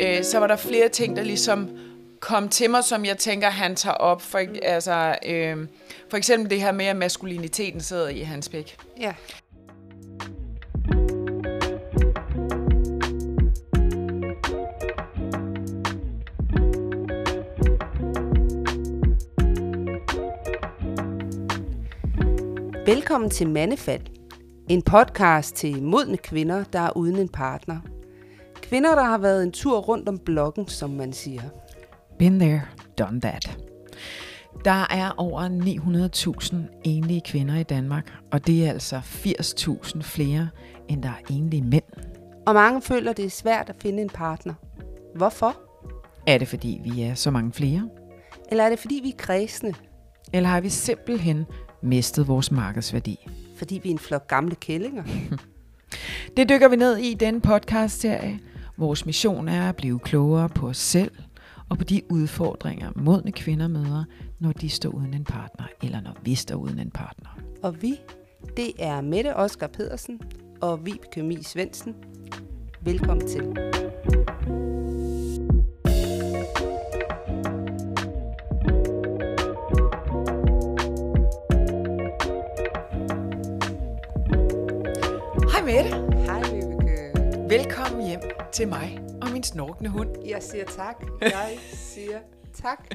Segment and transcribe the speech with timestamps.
[0.00, 1.68] øh, så var der flere ting, der ligesom
[2.20, 4.22] kom til mig, som jeg tænker, han tager op.
[4.22, 5.56] For, altså, øh,
[6.10, 8.76] for eksempel det her med, at maskuliniteten sidder i hans pæk.
[9.00, 9.14] Ja.
[22.86, 24.02] Velkommen til Mandefald,
[24.68, 27.80] en podcast til modne kvinder, der er uden en partner.
[28.70, 31.42] Kvinder, der har været en tur rundt om blokken, som man siger.
[32.18, 32.62] Been there,
[32.98, 33.58] done that.
[34.64, 35.48] Der er over
[36.42, 40.48] 900.000 enlige kvinder i Danmark, og det er altså 80.000 flere,
[40.88, 41.84] end der er enlige mænd.
[42.46, 44.54] Og mange føler, det er svært at finde en partner.
[45.14, 45.56] Hvorfor?
[46.26, 47.88] Er det fordi, vi er så mange flere?
[48.50, 49.74] Eller er det fordi, vi er kredsende?
[50.32, 51.46] Eller har vi simpelthen
[51.82, 53.28] mistet vores markedsværdi?
[53.56, 55.04] Fordi vi er en flok gamle kællinger?
[56.36, 58.40] Det dykker vi ned i den podcast-serie.
[58.80, 61.10] Vores mission er at blive klogere på os selv
[61.68, 64.04] og på de udfordringer, modne kvinder møder,
[64.38, 67.28] når de står uden en partner, eller når vi står uden en partner.
[67.62, 68.00] Og vi,
[68.56, 70.20] det er Mette Oskar Pedersen
[70.60, 71.94] og Vibeke Mi Svendsen.
[72.80, 73.42] Velkommen til.
[85.52, 86.09] Hej Mette.
[87.50, 88.20] Velkommen hjem
[88.52, 90.26] til mig og min snorkende hund.
[90.26, 90.96] Jeg siger tak.
[91.20, 92.20] Jeg siger
[92.62, 92.94] tak.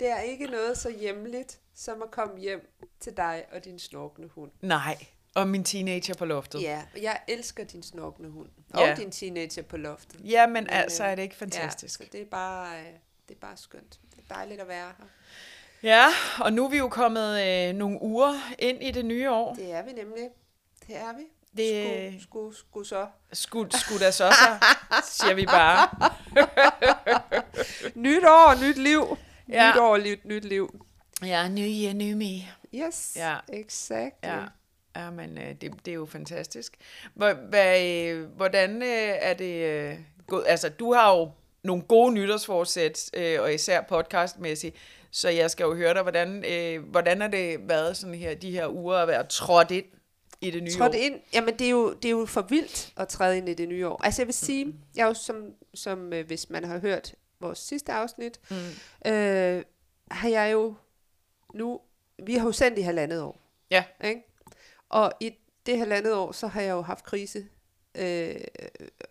[0.00, 2.68] Det er ikke noget så hjemligt, som at komme hjem
[3.00, 4.50] til dig og din snorkende hund.
[4.60, 4.96] Nej,
[5.34, 6.62] og min teenager på loftet.
[6.62, 8.48] Ja, jeg elsker din snorkende hund.
[8.74, 8.94] Og Ja.
[8.94, 10.20] din teenager på loftet.
[10.24, 12.00] Ja, men Men, altså øh, er det ikke fantastisk.
[12.00, 12.86] Ja, så det er bare, øh,
[13.28, 13.98] det er bare skønt.
[14.16, 15.06] Det er dejligt at være her.
[15.82, 16.06] Ja,
[16.40, 19.54] og nu er vi jo kommet øh, nogle uger ind i det nye år.
[19.54, 20.28] Det er vi nemlig.
[20.86, 21.22] Det er vi.
[21.56, 23.06] Det- Sku, sku, sku så.
[23.32, 24.66] Skud, skud da så, så,
[25.04, 25.88] siger vi bare.
[27.94, 29.16] Nyt år, nyt liv.
[29.48, 29.70] Ja.
[29.70, 30.84] Nyt år, nyt, nyt liv.
[31.24, 32.34] Ja, new year, new me.
[32.74, 33.36] Yes, Ja.
[33.52, 34.28] exactly.
[34.28, 34.38] Ja,
[34.96, 36.76] ja men øh, det, det er jo fantastisk.
[37.14, 38.88] Hvad, øh, hvordan øh,
[39.20, 39.94] er det øh,
[40.26, 40.44] gået?
[40.46, 41.30] Altså, du har jo
[41.62, 44.76] nogle gode nytårsforsæt, øh, og især podcastmæssigt,
[45.10, 48.50] så jeg skal jo høre dig, hvordan, øh, hvordan har det været sådan her, de
[48.50, 49.84] her uger at være trådt ind
[50.40, 50.98] i det nye Trådt år?
[50.98, 53.68] ind, jamen det er, jo, det er jo for vildt at træde ind i det
[53.68, 54.04] nye år.
[54.04, 57.58] Altså jeg vil sige, jeg er jo som, som øh, hvis man har hørt vores
[57.58, 58.56] sidste afsnit, mm.
[59.12, 59.62] øh,
[60.10, 60.74] har jeg jo
[61.54, 61.80] nu,
[62.22, 63.40] vi har jo sendt i halvandet år,
[63.70, 64.22] Ja, ikke?
[64.88, 65.34] Og i
[65.66, 67.48] det halvandet år, så har jeg jo haft krise
[67.98, 68.34] øh,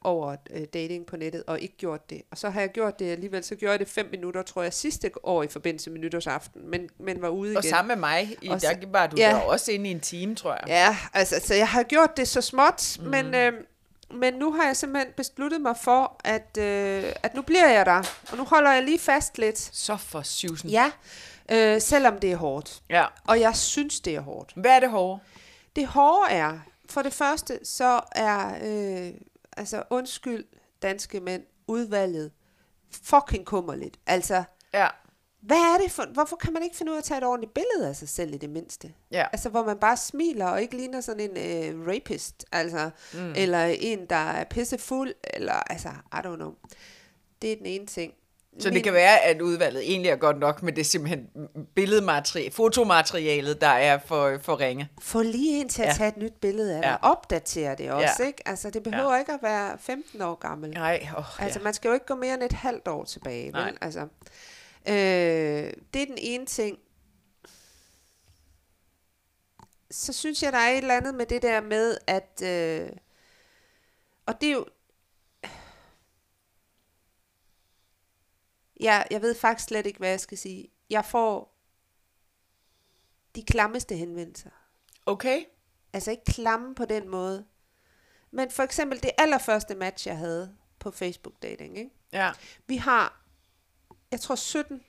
[0.02, 2.22] over øh, dating på nettet, og ikke gjort det.
[2.32, 4.74] Og så har jeg gjort det alligevel, så gjorde jeg det fem minutter, tror jeg,
[4.74, 7.58] sidste år i forbindelse med nytårsaften, men, men var ude igen.
[7.58, 9.30] og sammen med mig, i, Og der så- var du ja.
[9.30, 10.64] der også inde i en time, tror jeg.
[10.68, 13.06] Ja, altså, så jeg har gjort det så småt, mm.
[13.08, 13.54] men, øh,
[14.14, 18.04] men nu har jeg simpelthen besluttet mig for, at, øh, at nu bliver jeg der,
[18.32, 19.60] og nu holder jeg lige fast lidt.
[19.60, 20.70] Så for syvsen.
[20.70, 20.92] Ja,
[21.52, 22.82] øh, selvom det er hårdt.
[22.90, 23.06] ja.
[23.28, 24.52] Og jeg synes, det er hårdt.
[24.56, 25.20] Hvad er det hårde?
[25.76, 26.60] Det hårde er,
[26.90, 29.14] for det første, så er, øh,
[29.58, 30.46] altså undskyld
[30.82, 32.32] danske mænd, udvalget
[33.04, 34.00] fucking kummerligt.
[34.08, 34.44] Altså,
[34.74, 34.88] Ja.
[35.42, 37.54] hvad er det for, hvorfor kan man ikke finde ud af at tage et ordentligt
[37.54, 38.94] billede af sig selv i det mindste?
[39.12, 39.26] Ja.
[39.32, 43.34] Altså, hvor man bare smiler og ikke ligner sådan en øh, rapist, altså, mm.
[43.36, 46.54] eller en, der er pissefuld, eller altså, I don't know.
[47.42, 48.14] Det er den ene ting.
[48.60, 51.28] Så det kan være, at udvalget egentlig er godt nok, men det er simpelthen
[51.76, 54.90] billedmateriale, fotomaterialet, der er for, for ringe.
[55.02, 55.94] Få lige en til at Ja.
[55.94, 56.90] tage et nyt billede af dig.
[57.04, 57.10] Ja.
[57.10, 58.28] Opdatere det også, Ja.
[58.28, 58.48] ikke?
[58.48, 60.70] Altså, det behøver ikke at være 15 år gammel.
[60.70, 61.64] Nej, oh, Altså, ja.
[61.64, 63.66] man skal jo ikke gå mere end et halvt år tilbage, Nej.
[63.66, 63.78] vel?
[63.82, 64.00] Altså,
[64.90, 66.78] øh, det er den ene ting.
[69.92, 72.42] Så synes jeg, der er et eller andet med det der med, at...
[72.44, 72.90] Øh,
[74.26, 74.66] og det er jo...
[78.80, 80.68] Ja, jeg ved faktisk slet ikke, hvad jeg skal sige.
[80.90, 81.58] Jeg får
[83.36, 84.50] de klammeste henvendelser.
[85.06, 85.44] Okay.
[85.94, 87.46] Altså ikke klamme på den måde.
[88.32, 91.92] Men for eksempel det allerførste match, jeg havde på Facebook Dating, ikke?
[92.14, 92.32] Ja.
[92.68, 93.26] Vi har,
[94.12, 94.84] jeg tror, 17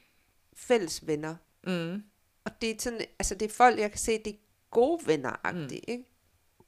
[0.56, 1.36] fælles venner.
[1.64, 2.02] Mm.
[2.44, 4.38] Og det er sådan, altså det er folk, jeg kan se, det er
[4.70, 5.68] gode venner mm.
[5.72, 6.04] ikke?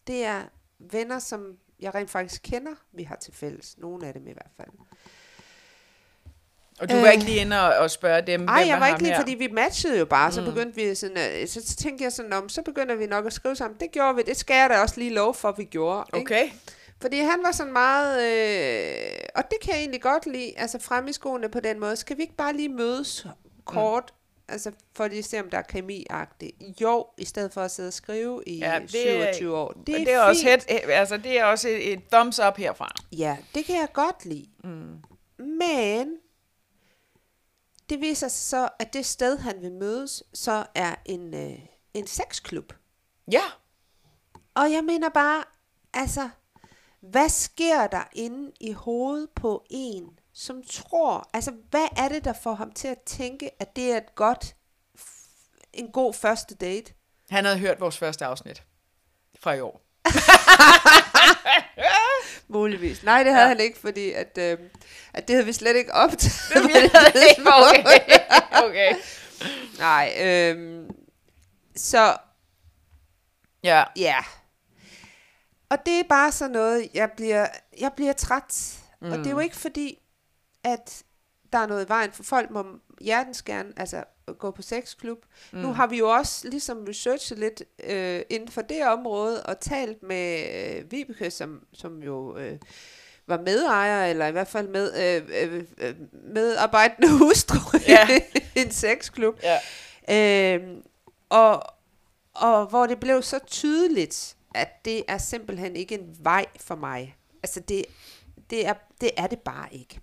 [0.06, 0.44] Det er
[0.78, 3.78] venner, som jeg rent faktisk kender, vi har til fælles.
[3.78, 4.70] Nogle af dem i hvert fald.
[6.80, 7.12] Og du var Øh.
[7.12, 9.20] ikke lige inde og, og spørge dem, Ej, hvem jeg er var ikke lige, her?
[9.20, 12.32] fordi vi matchede jo bare, så begyndte vi sådan, øh, så, så tænkte jeg sådan,
[12.32, 13.80] om, så begynder vi nok at skrive sammen.
[13.80, 16.04] Det gjorde vi, det skal jeg da også lige love for, vi gjorde.
[16.16, 16.34] Ikke?
[16.34, 16.50] Okay.
[17.02, 21.08] Fordi han var sådan meget, øh, og det kan jeg egentlig godt lide, altså frem
[21.08, 21.96] i skoene på den måde.
[21.96, 23.26] Skal vi ikke bare lige mødes
[23.64, 24.04] kort,
[24.48, 24.52] mm.
[24.52, 26.80] altså for lige at se, om der er kemi-agtigt?
[26.80, 29.72] Jo, i stedet for at sidde og skrive i Ja, det er- 27 år.
[29.86, 32.94] Det, det er også head, altså det er også et, et thumbs up herfra.
[33.12, 34.46] Ja, det kan jeg godt lide.
[34.64, 34.96] Mm.
[35.58, 36.08] Men
[37.90, 41.58] det viser sig så, at det sted, han vil mødes, så er en, øh,
[41.94, 42.72] en sexklub.
[43.32, 43.42] Ja.
[44.54, 45.44] Og jeg mener bare,
[45.94, 46.28] altså,
[47.00, 52.32] hvad sker der inde i hovedet på en, som tror, altså, hvad er det, der
[52.32, 54.56] får ham til at tænke, at det er et godt,
[55.72, 56.92] en god første date?
[57.30, 58.62] Han havde hørt vores første afsnit
[59.40, 59.82] fra i år.
[62.50, 63.02] Muligvis.
[63.02, 63.48] Nej, det havde Ja.
[63.48, 64.58] han ikke, fordi at, øh,
[65.14, 66.64] at det havde vi slet ikke optaget.
[66.64, 66.82] Det jeg
[67.28, 67.42] ikke.
[67.46, 68.18] Okay.
[68.64, 68.94] okay.
[69.78, 70.84] Nej, øh,
[71.76, 72.16] så
[73.64, 73.84] Ja.
[73.96, 74.16] ja.
[75.70, 77.46] Og det er bare sådan noget, jeg bliver,
[77.80, 78.78] jeg bliver træt.
[79.00, 79.12] Mm.
[79.12, 79.98] Og det er jo ikke fordi,
[80.64, 81.02] at
[81.52, 82.64] der er noget i vejen, for folk må
[83.00, 84.04] hjertens gerne altså,
[84.38, 85.18] gå på sexklub.
[85.52, 85.58] Mm.
[85.58, 90.02] Nu har vi jo også ligesom researchet lidt øh, inden for det område, og talt
[90.02, 92.58] med øh, Vibeke, som, som jo øh,
[93.26, 95.94] var medejer, eller i hvert fald med, øh, øh, øh,
[96.34, 98.08] medarbejdende hustru Ja.
[98.54, 99.40] i en sexklub.
[99.42, 99.58] Ja.
[100.56, 100.62] Øh,
[101.28, 101.62] og,
[102.34, 107.16] og hvor det blev så tydeligt, at det er simpelthen ikke en vej for mig.
[107.42, 107.84] Altså det,
[108.50, 110.00] det, er, det er det bare ikke.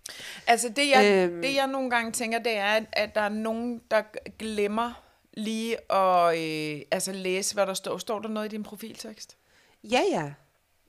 [0.48, 1.42] Altså det jeg, øhm.
[1.42, 4.02] Det, jeg nogle gange tænker, det er, at, der er nogen, der
[4.40, 5.04] glemmer
[5.34, 7.98] lige at øh, altså læse, hvad der står.
[7.98, 9.38] Står der noget i din profiltekst?
[9.84, 10.32] Ja, ja.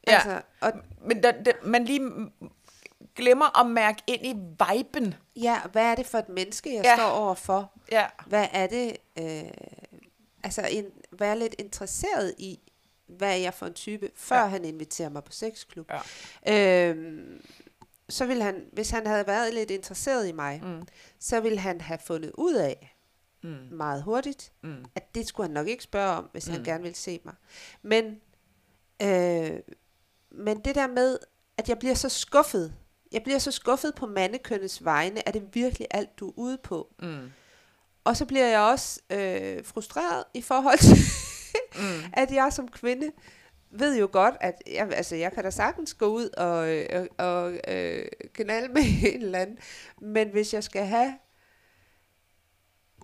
[0.07, 0.15] Ja.
[0.15, 2.01] Altså, og, Men der, der, man lige
[3.17, 4.35] glemmer at mærke ind i
[4.75, 5.15] viben.
[5.37, 6.91] ja, hvad er det for et menneske, jeg Ja.
[6.91, 6.97] ja.
[6.97, 7.71] står overfor?
[7.93, 8.07] Ja.
[8.27, 8.97] Hvad er det?
[9.19, 9.51] Øh,
[10.45, 12.59] altså, en, være lidt interesseret i,
[13.09, 14.47] hvad er jeg for en type, før Ja.
[14.47, 15.91] han inviterer mig på sexklub.
[16.47, 16.89] Ja.
[16.91, 17.45] Øhm,
[18.09, 20.83] så ville han, hvis han havde været lidt interesseret i mig, Mm.
[21.19, 22.95] så ville han have fundet ud af,
[23.43, 23.57] Mm.
[23.71, 24.85] meget hurtigt, Mm.
[24.95, 26.53] at det skulle han nok ikke spørge om, hvis mm.
[26.53, 27.35] han gerne ville se mig.
[27.83, 28.05] Men,
[29.03, 29.59] øh,
[30.31, 31.19] men det der med,
[31.59, 32.75] at jeg bliver så skuffet,
[33.13, 36.95] jeg bliver så skuffet på mandekønnets vegne, er det virkelig alt, du er ude på?
[37.03, 37.31] Mm.
[38.05, 40.97] Og så bliver jeg også øh, frustreret i forhold til,
[41.79, 42.11] Mm.
[42.13, 43.11] at jeg som kvinde
[43.71, 47.53] ved jo godt, at jeg, altså, jeg kan da sagtens gå ud og, øh, og
[47.69, 48.83] øh, knalde med
[49.15, 49.59] en eller anden,
[50.01, 51.15] men hvis jeg skal have,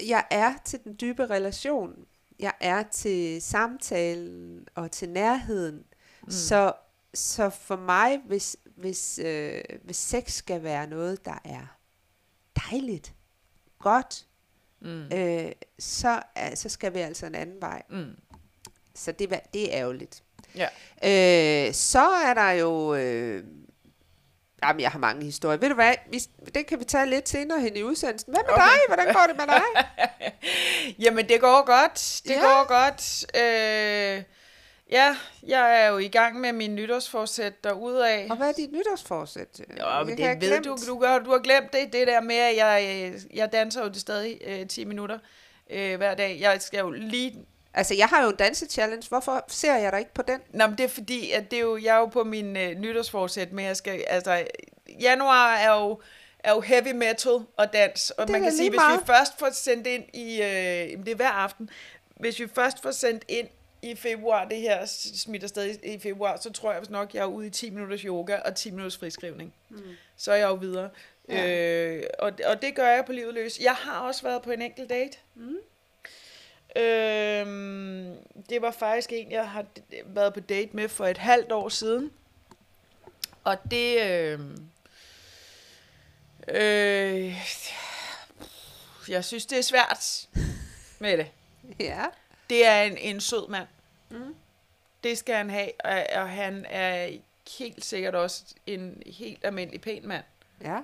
[0.07, 2.07] jeg er til den dybe relation,
[2.39, 5.85] jeg er til samtalen og til nærheden,
[6.23, 6.31] mm.
[6.31, 6.73] så,
[7.15, 11.79] så for mig, hvis, hvis, øh, hvis sex skal være noget, der er
[12.71, 13.15] dejligt,
[13.79, 14.27] godt,
[14.81, 15.05] Mm.
[15.13, 17.83] øh, så, øh, så skal vi altså en anden vej.
[17.91, 18.17] Mm.
[18.95, 20.23] Så det, var- det er ærgerligt.
[20.57, 20.69] Ja.
[21.69, 22.95] Øh, så er der jo...
[22.95, 23.45] Øh,
[24.65, 25.57] jamen, jeg har mange historier.
[25.59, 25.95] Ved du hvad?
[26.11, 26.21] Vi,
[26.55, 28.33] det kan vi tage lidt senere hen i udsendelsen.
[28.33, 28.63] Hvad med Okay.
[28.63, 28.79] dig?
[28.89, 29.63] Hvordan går det med dig?
[31.05, 32.21] Jamen, det går godt.
[32.25, 32.41] Det Ja.
[32.41, 33.25] går godt.
[33.37, 34.23] Øh,
[34.91, 35.17] ja,
[35.47, 38.27] jeg er jo i gang med min nytårsforsæt derudaf.
[38.31, 39.61] Og hvad er dit nytårsforsæt?
[39.77, 42.21] Ja, men kan have det ved du, du, har, du har glemt det, det der
[42.21, 45.19] med, at jeg, øh, jeg danser jo det stadig øh, 10 minutter
[45.71, 46.39] øh, hver dag.
[46.41, 47.47] Jeg skal jo lige...
[47.75, 49.09] Altså, jeg har jo en danse-challenge.
[49.09, 50.41] Hvorfor ser jeg dig ikke på den?
[50.51, 52.75] Nå, men det er fordi, at det er jo, jeg er jo på min øh,
[52.79, 54.05] nytårsforsæt med, at jeg skal...
[54.07, 54.45] Altså,
[55.01, 56.01] januar er jo,
[56.39, 59.51] er jo heavy metal og dans, og Det man kan sige, hvis vi først får
[59.53, 60.43] sendt ind i...
[60.43, 61.71] Øh, det er hver aften.
[62.17, 63.49] Hvis vi først får sendt ind
[63.83, 64.87] i februar, det her
[65.17, 68.39] smitter stadig i februar, så tror jeg nok, jeg er ude i 10 minutters yoga
[68.45, 69.55] og 10 minutters friskrivning.
[69.71, 69.79] Mm.
[70.17, 70.91] Så er jeg jo videre.
[71.29, 71.51] Ja.
[71.51, 73.59] Øh, og, og det gør jeg på livet løs.
[73.61, 75.19] Jeg har også været på en enkelt date.
[75.35, 75.57] Mm.
[76.77, 78.17] Øhm,
[78.49, 79.67] det var faktisk en, jeg har
[80.05, 82.13] været på date med for et halvt år siden.
[83.45, 84.03] Og det...
[84.03, 84.41] Øh,
[86.49, 87.35] øh,
[89.09, 90.29] jeg synes, det er svært
[90.99, 91.27] med det.
[91.81, 92.05] Ja.
[92.51, 93.69] Det er en, en sød mand.
[94.11, 94.35] Mm.
[95.05, 97.19] Det skal han have, og, og han er
[97.59, 100.25] helt sikkert også en helt almindelig pæn mand.
[100.61, 100.81] Ja.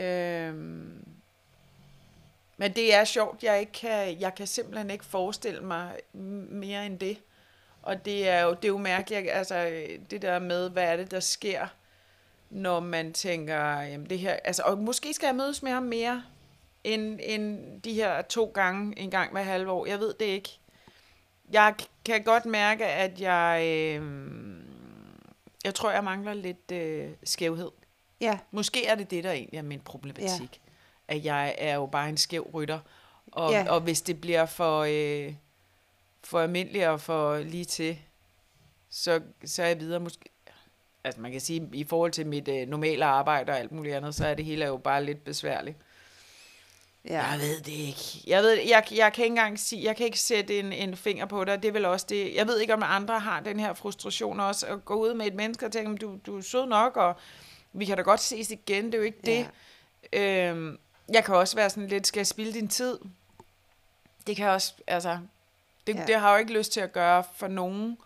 [0.00, 1.13] Øhm,
[2.56, 5.92] men det er sjovt, jeg ikke kan, jeg kan simpelthen ikke forestille mig
[6.48, 7.18] mere end det.
[7.82, 11.10] Og det er jo, det er jo mærkeligt, altså det der med, hvad er det,
[11.10, 11.66] der sker,
[12.50, 16.22] når man tænker, jamen det her, altså, og måske skal jeg mødes med ham mere,
[16.84, 19.86] end, end de her to gange, en gang hver halve år.
[19.86, 20.58] Jeg ved det ikke.
[21.52, 24.02] Jeg kan godt mærke, at jeg, øh,
[25.64, 27.70] jeg tror, jeg mangler lidt øh, skævhed.
[28.20, 28.38] Ja.
[28.50, 30.60] Måske er det det, der egentlig er min problematik.
[30.63, 30.63] Ja.
[31.08, 32.78] At jeg er jo bare en skæv rytter.
[33.32, 33.58] Og, ja.
[33.58, 33.70] Ja.
[33.70, 35.34] og hvis det bliver for, øh,
[36.24, 37.98] for almindeligt og for lige til,
[38.90, 40.30] så, så er jeg videre måske...
[41.04, 44.14] Altså man kan sige, i forhold til mit øh, normale arbejde og alt muligt andet,
[44.14, 45.76] så er det hele jo bare lidt besværligt.
[47.08, 47.22] Ja.
[47.22, 48.22] Jeg ved det ikke.
[48.26, 51.26] Jeg, ved, jeg, jeg kan ikke engang sige, jeg kan ikke sætte en, en finger
[51.26, 52.34] på det, det er vel også det.
[52.34, 55.34] Jeg ved ikke, om andre har den her frustration også, at gå ud med et
[55.34, 57.16] menneske og tænke, du, du er sød nok, og
[57.72, 59.48] vi kan da godt ses igen, det er jo ikke det.
[60.12, 60.78] Øhm,
[61.12, 62.98] jeg kan også være sådan lidt, skal jeg spille din tid?
[64.26, 65.18] Det kan også, altså,
[65.86, 66.04] det, Ja.
[66.06, 67.98] det har jeg jo ikke lyst til at gøre for nogen.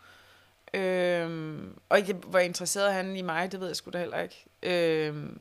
[0.74, 4.44] Øhm, og ikke, hvor interesseret han i mig, det ved jeg sgu da heller ikke.
[4.62, 5.40] Øhm,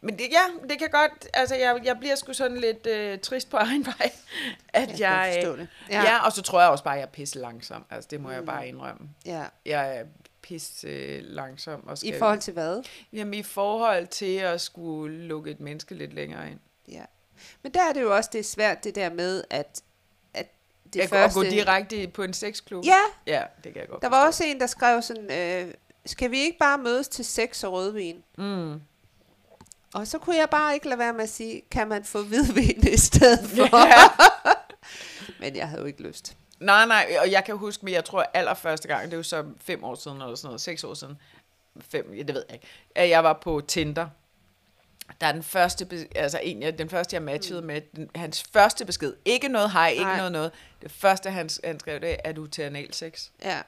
[0.00, 3.50] men det, ja, det kan godt, altså jeg, jeg bliver sgu sådan lidt øh, trist
[3.50, 4.10] på egen vej,
[4.68, 5.68] at Jeg jeg, det.
[5.90, 6.02] ja.
[6.02, 7.84] ja, og så tror jeg også bare, at jeg er pisse langsom.
[7.90, 8.34] Altså det må mm.
[8.34, 9.08] jeg bare indrømme.
[9.26, 9.44] ja.
[9.66, 10.04] Jeg
[10.48, 11.86] pisse øh, langsom.
[11.86, 12.82] Og I skal, forhold til hvad?
[13.12, 16.58] Jamen i forhold til at skulle lukke et menneske lidt længere ind.
[16.88, 17.04] Ja.
[17.62, 19.82] Men der er det jo også det er svært, det der med, at,
[20.34, 20.52] at
[20.84, 21.40] det Det første...
[21.40, 22.84] At gå direkte på en sexklub.
[22.84, 25.32] Ja, Ja, det kan jeg godt der var også en, der skrev sådan,
[25.66, 25.74] øh,
[26.06, 28.24] skal vi ikke bare mødes til sex og rødvin?
[28.38, 28.80] Mm.
[29.94, 32.88] Og så kunne jeg bare ikke lade være med at sige, kan man få hvidvin
[32.92, 33.86] i stedet for?
[33.86, 34.08] Ja.
[35.40, 36.36] Men jeg havde jo ikke lyst.
[36.60, 39.44] Nej, nej, og jeg kan huske, men jeg tror allerførste gang, det er jo så
[39.60, 41.18] fem år siden, eller sådan noget, seks år siden,
[41.80, 44.08] fem, ja, det ved jeg ikke, at jeg var på Tinder.
[45.20, 49.14] Der er den første, altså en, den første, jeg matchede med, den, hans første besked,
[49.24, 50.16] ikke noget hej, ikke Nej.
[50.16, 53.28] noget noget, det første, han, han skrev, det er, er du til analsex?
[53.44, 53.62] Ja.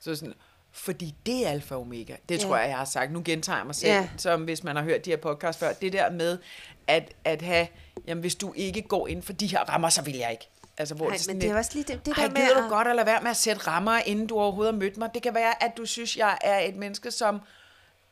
[0.00, 0.34] Så sådan,
[0.72, 2.16] fordi det er alfa og omega.
[2.28, 2.48] Det Ja.
[2.48, 3.12] tror jeg, jeg har sagt.
[3.12, 4.08] Nu gentager jeg mig selv, Ja.
[4.16, 5.72] som hvis man har hørt de her podcast før.
[5.72, 6.38] Det der med,
[6.86, 7.66] at, at have,
[8.06, 10.48] jamen hvis du ikke går ind for de her rammer, så vil jeg ikke.
[10.78, 12.36] Altså, hvor Nej, det men det er også lige det, det der med...
[12.36, 14.78] gider du at- godt at lade være med at sætte rammer, inden du overhovedet har
[14.80, 15.10] mødt mig?
[15.14, 17.40] Det kan være, at du synes, jeg er et menneske, som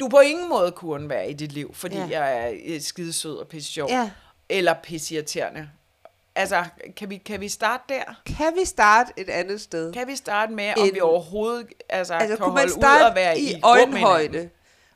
[0.00, 2.06] du på ingen måde kunne undvære i dit liv, fordi Ja.
[2.10, 3.88] jeg er øh, skidesød og pisse sjov.
[3.90, 4.10] Ja.
[4.48, 5.68] Eller pisseirriterende.
[6.36, 6.64] Altså,
[6.96, 8.02] kan vi, kan vi starte der?
[8.26, 9.92] Kan vi starte et andet sted?
[9.92, 13.08] Kan vi starte med, om En- vi overhovedet altså, altså, kan kunne man holde ud
[13.10, 14.50] og være i, i øjenhøjde?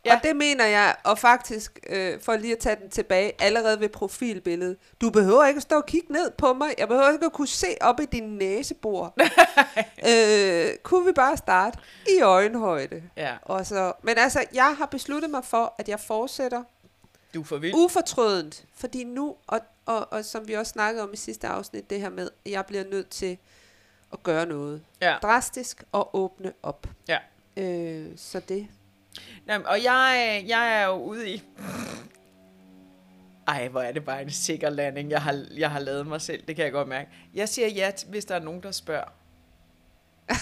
[0.09, 0.17] Ja.
[0.17, 3.89] Og det mener jeg, og faktisk, øh, for lige at tage den tilbage, allerede ved
[3.89, 4.77] profilbilledet.
[5.01, 6.75] Du behøver ikke at stå og kigge ned på mig.
[6.79, 9.15] Jeg behøver ikke at kunne se op i din næsebor.
[10.09, 11.79] øh, kunne vi bare starte
[12.19, 13.03] i øjenhøjde?
[13.17, 16.63] Ja, Og så, men altså, jeg har besluttet mig for, at jeg fortsætter
[17.35, 17.75] du for vild.
[17.75, 18.65] ufortrødent.
[18.75, 22.11] Fordi nu, og, og, og som vi også snakkede om i sidste afsnit, det her
[22.11, 23.39] med, at jeg bliver nødt til
[24.13, 26.87] at gøre noget Ja, drastisk og åbne op.
[27.09, 27.19] ja.
[27.57, 28.67] Øh, så det.
[29.49, 31.43] Jamen, og jeg, jeg er jo ude i...
[33.49, 36.43] Ej, hvor er det bare en sikker landing, jeg har, jeg har lavet mig selv.
[36.49, 37.11] Det kan jeg godt mærke.
[37.35, 39.13] Jeg siger ja, hvis der er nogen, der spørger.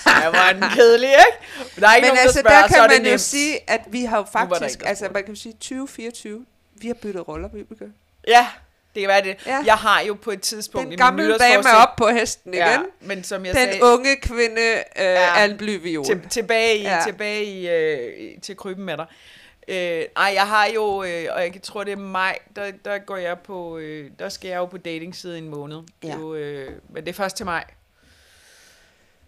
[0.07, 1.81] Jeg var den kedelig, ikke?
[1.81, 3.19] Der er ikke Men nogen, altså, der spørger, der så er kan det man jo
[3.19, 6.95] sige, at vi har jo faktisk, der altså man kan jo sige 2024, vi har
[6.95, 7.93] byttet roller, Vibeke.
[8.29, 8.49] Ja,
[8.97, 9.47] det kan være det.
[9.47, 9.63] Ja.
[9.67, 12.63] Jeg har jo på et tidspunkt Den gamle dame er op på hesten igen.
[12.67, 15.41] Ja, men som jeg Den sagde, unge kvinde øh, Ja.
[15.41, 16.05] er en blyviol.
[16.05, 16.97] til, tilbage, i, Ja.
[16.97, 17.03] ja.
[17.07, 19.07] tilbage i, øh, til krybben med dig.
[19.69, 23.17] Øh, ej, jeg har jo, øh, og jeg tror det er maj, der, der går
[23.17, 25.77] jeg på, øh, der skal jeg jo på datingside i en måned.
[25.77, 26.15] Det er Ja.
[26.21, 27.65] Jo, øh, men det er først til maj.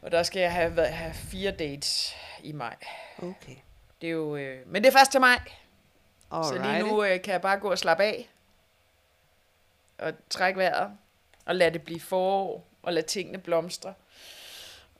[0.02, 2.74] Og der skal jeg have, været- have fire dates i maj.
[3.18, 3.56] Okay.
[4.00, 5.38] Det er jo, øh, men det er først til maj.
[6.30, 6.88] Så lige Alrighty.
[6.88, 8.28] nu øh, kan jeg bare gå og slappe af.
[9.98, 10.90] Og trække vejret.
[11.46, 12.66] Og lade det blive forår.
[12.82, 13.94] Og lade tingene blomstre.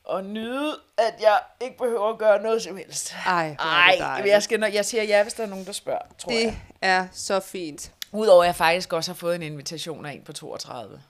[0.05, 3.15] Og nyde, at jeg ikke behøver at gøre noget som helst.
[3.27, 6.33] Ej, Ej, det jeg, skal, jeg siger ja, hvis der er nogen, der spørger, tror
[6.33, 6.59] Det jeg.
[6.83, 7.93] er så fint.
[8.13, 11.03] Udover at jeg faktisk også har fået en invitation af en på 32.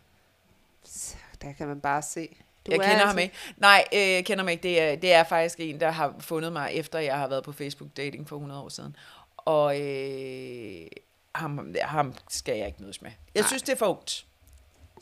[0.85, 2.29] Så Der kan man bare se.
[2.67, 3.35] Du jeg er kender altså- ham ikke.
[3.57, 4.63] Nej, øh, jeg kender ham ikke.
[4.63, 7.53] Det er, det er faktisk en, der har fundet mig, efter jeg har været på
[7.53, 8.97] Facebook dating for 100 år siden.
[9.37, 10.87] Og øh,
[11.35, 13.11] ham, ham skal jeg ikke mødes med.
[13.35, 13.49] Jeg Nej.
[13.49, 14.25] synes, det er for ungt.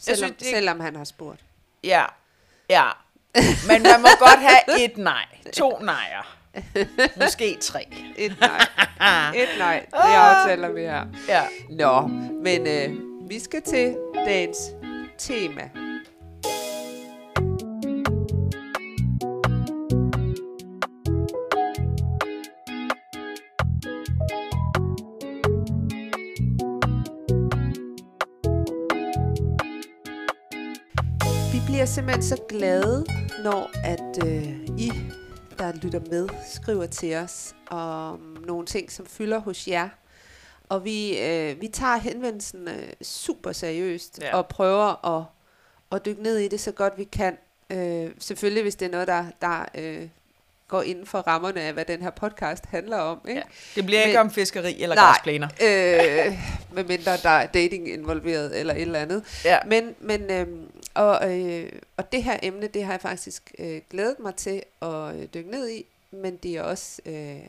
[0.00, 1.40] Selvom, synes, det- selvom han har spurgt.
[1.84, 2.04] Ja,
[2.70, 2.84] ja.
[3.68, 5.24] Men man må godt have et nej.
[5.52, 6.36] To nejer.
[7.16, 7.88] Måske tre.
[8.16, 8.66] Et nej.
[9.36, 9.86] Et nej.
[9.92, 11.06] Det aftaler vi her.
[11.28, 11.42] Ja.
[11.70, 12.06] Nå,
[12.42, 12.96] men øh,
[13.30, 14.58] vi skal til dagens
[15.18, 15.70] tema.
[31.86, 33.06] Bliver simpelthen så glade,
[33.42, 34.92] når at øh, I,
[35.58, 39.88] der lytter med, skriver til os om nogle ting, som fylder hos jer.
[40.68, 44.36] Og vi, øh, vi tager henvendelsen øh, super seriøst Ja.
[44.36, 45.24] og prøver at,
[45.92, 47.36] at dykke ned i det så godt vi kan.
[47.70, 50.08] Øh, selvfølgelig, hvis det er noget, der, der øh,
[50.68, 53.20] går inden for rammerne af, hvad den her podcast handler om.
[53.28, 53.40] Ikke?
[53.40, 53.44] ja.
[53.74, 55.04] Det bliver ikke Men- om fiskeri eller Nej.
[55.04, 55.48] græsplæner.
[55.62, 56.38] Øh,
[56.72, 59.24] medmindre der er dating involveret eller et eller andet.
[59.44, 59.58] Ja.
[59.66, 64.18] Men, men øhm, og, øh, og det her emne, det har jeg faktisk øh, glædet
[64.18, 67.40] mig til at øh, dykke ned i, men det er også øh,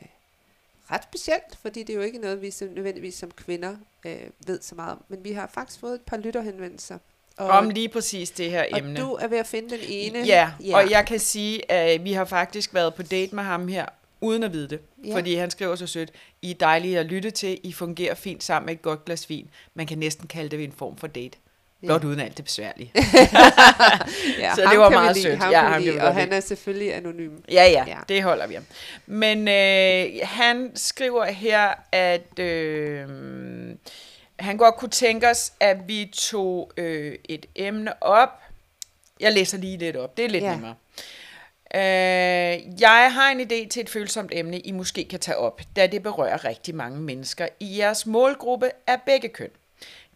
[0.90, 4.58] ret specielt, fordi det er jo ikke noget, vi som, nødvendigvis som kvinder øh, ved
[4.62, 5.04] så meget om.
[5.08, 6.98] Men vi har faktisk fået et par lytterhenvendelser.
[7.38, 9.00] Og, Om lige præcis det her og emne.
[9.00, 10.18] du er ved at finde den ene.
[10.26, 13.68] Ja, ja, og jeg kan sige, at vi har faktisk været på date med ham
[13.68, 13.86] her
[14.20, 14.80] uden at vide det.
[15.04, 15.08] Ja.
[15.08, 15.16] Ja.
[15.16, 16.10] Fordi han skriver så sødt,
[16.42, 19.50] I er dejlige at lytte til, I fungerer fint sammen med et godt glas vin.
[19.74, 21.38] Man kan næsten kalde det en form for date.
[21.86, 22.92] Blot uden alt det besværlige.
[24.38, 25.38] ja, Så det var meget lide, sødt.
[25.38, 27.32] Ham Ja, ham lide, vi og han er selvfølgelig anonym.
[27.52, 27.84] Ja, ja, Ja.
[27.86, 28.64] ja, det holder vi om.
[29.06, 33.06] Men øh, han skriver her, at øh,
[34.38, 38.28] han godt kunne tænke os, at vi tog øh, et emne op.
[39.20, 40.52] Jeg læser lige lidt op, det er lidt Ja.
[40.52, 40.74] nemmere.
[41.74, 45.86] Øh, jeg har en idé til et følsomt emne, I måske kan tage op, da
[45.86, 49.50] det berører rigtig mange mennesker i jeres målgruppe af begge køn.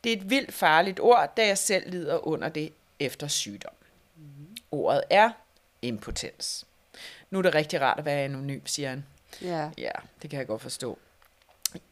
[0.05, 3.73] Det er et vildt farligt ord, da jeg selv lider under det efter sygdom.
[4.71, 5.31] Ordet er
[5.83, 6.64] impotens.
[7.31, 9.05] Nu er det rigtig rart at være anonym, siger han.
[9.43, 9.69] Ja.
[9.79, 9.91] Ja,
[10.23, 10.99] det kan jeg godt forstå.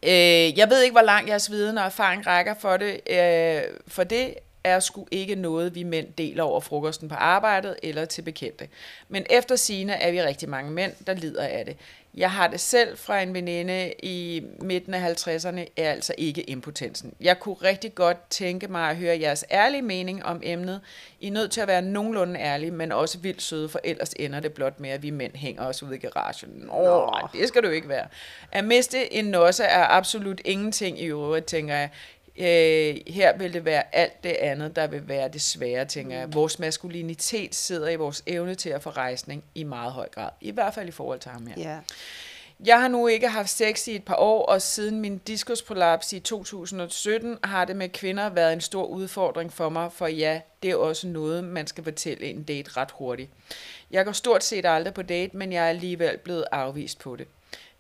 [0.03, 4.05] Øh, jeg ved ikke, hvor langt jeres viden og erfaring rækker for det, øh, for
[4.05, 4.35] det
[4.65, 8.69] er sgu ikke noget, vi mænd deler over frokosten på arbejdet eller til bekendte.
[9.09, 11.77] Men efter sine er vi rigtig mange mænd, der lider af det.
[12.15, 17.15] Jeg har det selv fra en veninde i midten af 50'erne, er altså ikke impotensen.
[17.21, 20.81] Jeg kunne rigtig godt tænke mig at høre jeres ærlige mening om emnet.
[21.21, 24.41] I er nødt til at være nogenlunde ærlige, men også vildt søde, for ellers ender
[24.41, 26.51] det blot med, at vi mænd hænger os ude i garagen.
[26.55, 28.07] Nå, nej, det skal du ikke være.
[28.53, 31.91] At miste en nosse er absolut ingenting i øvrigt, tænker jeg.
[32.41, 36.35] Øh, her vil det være alt det andet, der vil være det svære, tænker jeg.
[36.35, 40.31] Vores maskulinitet sidder i vores evne til at få rejsning i meget høj grad.
[40.41, 41.55] I hvert fald i forhold til ham her.
[41.59, 41.79] ja.
[42.65, 46.21] Jeg har nu ikke haft sex i et par år, og siden min diskusprolaps i
[46.21, 50.77] 2017 har det med kvinder været en stor udfordring for mig, for ja, det er
[50.77, 53.31] også noget, man skal fortælle en date ret hurtigt.
[53.91, 57.27] Jeg går stort set aldrig på date, men jeg er alligevel blevet afvist på det.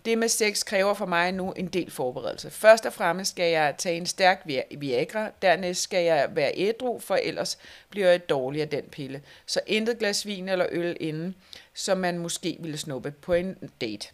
[0.05, 2.51] Det med sex kræver for mig nu en del forberedelse.
[2.51, 4.47] Først og fremmest skal jeg tage en stærk
[4.79, 7.59] Viagra, dernæst skal jeg være ædru, for ellers
[7.91, 9.23] bliver jeg dårlig af den pille.
[9.47, 11.35] Så intet glas vin eller øl inden,
[11.75, 14.09] som man måske ville snuppe på en date.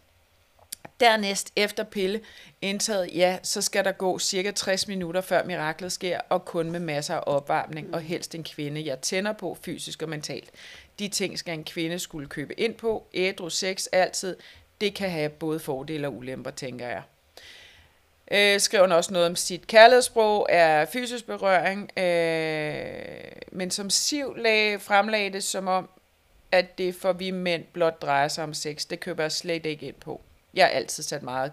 [0.99, 2.21] Dernæst efter pille
[2.61, 6.79] indtaget, ja, så skal der gå cirka 60 minutter før miraklet sker, og kun med
[6.79, 10.49] masser af opvarmning, og helst en kvinde, jeg tænder på fysisk og mentalt.
[10.99, 13.07] De ting skal en kvinde skulle købe ind på.
[13.13, 14.35] Ædru sex altid.
[14.81, 17.01] Det kan have både fordele og ulemper, tænker jeg.
[18.31, 24.35] Øh, skriver han også noget om sit kærlighedssprog, er fysisk berøring, øh, men som Siv
[24.37, 25.89] lag, fremlagde det som om,
[26.51, 28.85] at det for vi mænd blot drejer sig om sex.
[28.85, 30.21] Det køber jeg slet ikke ind på.
[30.53, 31.51] Jeg har altid sat meget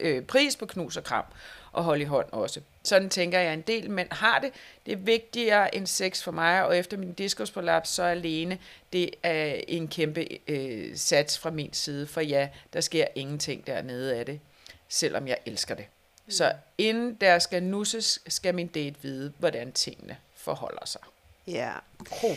[0.00, 1.24] øh, pris på knus og kram
[1.72, 2.60] og hold i hånd også.
[2.84, 4.50] Sådan tænker jeg, en del mænd har det.
[4.86, 8.58] Det er vigtigere end sex for mig, og efter min diskusprolaps, så alene
[8.92, 14.14] det er en kæmpe øh, sats fra min side, for ja, der sker ingenting dernede
[14.14, 14.40] af det,
[14.88, 15.84] selvom jeg elsker det.
[16.28, 21.00] Så inden der skal nusses, skal min date vide, hvordan tingene forholder sig.
[21.46, 21.72] ja.
[22.04, 22.28] Kro.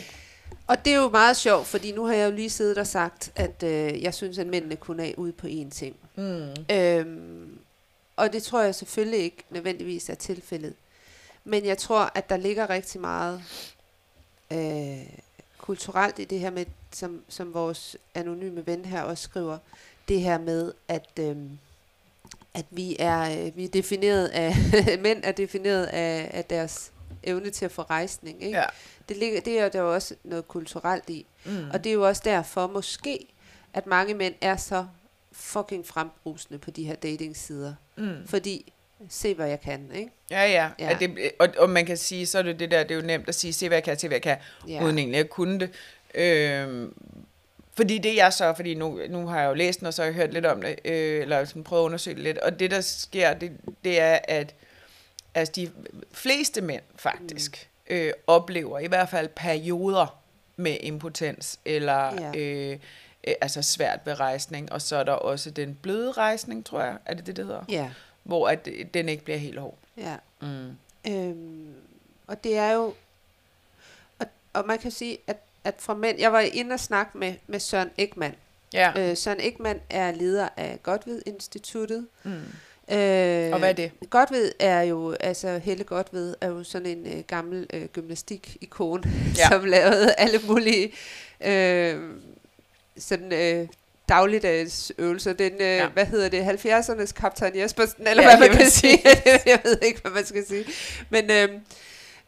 [0.66, 3.32] Og det er jo meget sjovt, fordi nu har jeg jo lige siddet og sagt,
[3.36, 5.96] at øh, jeg synes, at mændene kunne af ud på én ting.
[6.16, 6.54] Mm.
[6.72, 7.58] Øhm,
[8.18, 10.74] og det tror jeg selvfølgelig ikke nødvendigvis er tilfældet.
[11.44, 13.42] Men jeg tror, at der ligger rigtig meget
[14.52, 15.18] øh,
[15.58, 19.58] kulturelt i det her med, som, som vores anonyme ven her også skriver,
[20.08, 21.36] det her med, at, øh,
[22.54, 24.54] at vi er, øh, vi er defineret af,
[25.06, 28.42] mænd er defineret af, af deres evne til at få rejsning.
[28.42, 28.58] Ikke?
[28.58, 28.64] Ja.
[29.08, 31.26] Det, ligger, det er der jo også noget kulturelt i.
[31.44, 31.70] Mm.
[31.72, 33.26] Og det er jo også derfor måske,
[33.74, 34.86] at mange mænd er så
[35.32, 37.74] fucking frembrusende på de her datingsider.
[37.98, 38.26] Mm.
[38.26, 38.72] Fordi,
[39.08, 40.10] se hvad jeg kan, ikke?
[40.30, 40.68] Ja, ja.
[40.78, 40.88] Ja.
[40.90, 40.96] ja.
[41.00, 43.28] det, og, og man kan sige, så er det det der, det er jo nemt
[43.28, 44.36] at sige, se hvad jeg kan, se hvad jeg kan,
[44.68, 44.84] Ja.
[44.84, 45.70] uden egentlig at kunne det.
[46.14, 46.94] Øhm,
[47.76, 50.06] fordi det jeg så, fordi nu, nu har jeg jo læst den, og så har
[50.06, 52.70] jeg hørt lidt om det, øh, eller sådan prøvet at undersøge det lidt, og det
[52.70, 53.52] der sker, det,
[53.84, 54.54] det er, at
[55.34, 55.70] altså de
[56.12, 57.96] fleste mænd faktisk mm.
[57.96, 60.18] øh, oplever i hvert fald perioder
[60.56, 62.38] med impotens, eller Ja.
[62.40, 62.78] øh,
[63.28, 66.96] øh, altså svært ved rejsning, og så er der også den bløde rejsning, tror jeg,
[67.06, 67.64] er det det, det hedder?
[67.68, 67.90] Ja,
[68.22, 69.78] Hvor at øh, den ikke bliver helt hård.
[69.96, 70.16] ja.
[70.40, 70.70] Mm.
[71.08, 71.74] Øhm,
[72.26, 72.94] og det er jo...
[74.18, 76.18] Og, og man kan sige, at, at fra mænd...
[76.18, 78.34] Jeg var inde og snakke med, med Søren Ekman.
[78.72, 79.10] Ja.
[79.10, 82.06] Øh, Søren Ekman er leder af Godved Instituttet.
[82.22, 82.30] Mm.
[82.90, 83.92] Øh, Og hvad er det?
[84.10, 89.10] Godved er jo, altså Helle Godved er jo sådan en øh, gammel øh, gymnastik-ikon, ja.
[89.38, 89.48] Ja.
[89.52, 90.92] som lavede alle mulige
[91.40, 92.10] øh,
[92.98, 93.68] sådan øh,
[94.08, 95.32] dagligdags øvelser.
[95.32, 95.88] Den, øh, ja.
[95.88, 98.98] Hvad hedder det, 70'ernes Kaptajn Jespersen, eller Ja, hvad man kan sige.
[99.46, 100.64] Jeg ved ikke, hvad man skal sige.
[101.10, 101.48] Men, øh,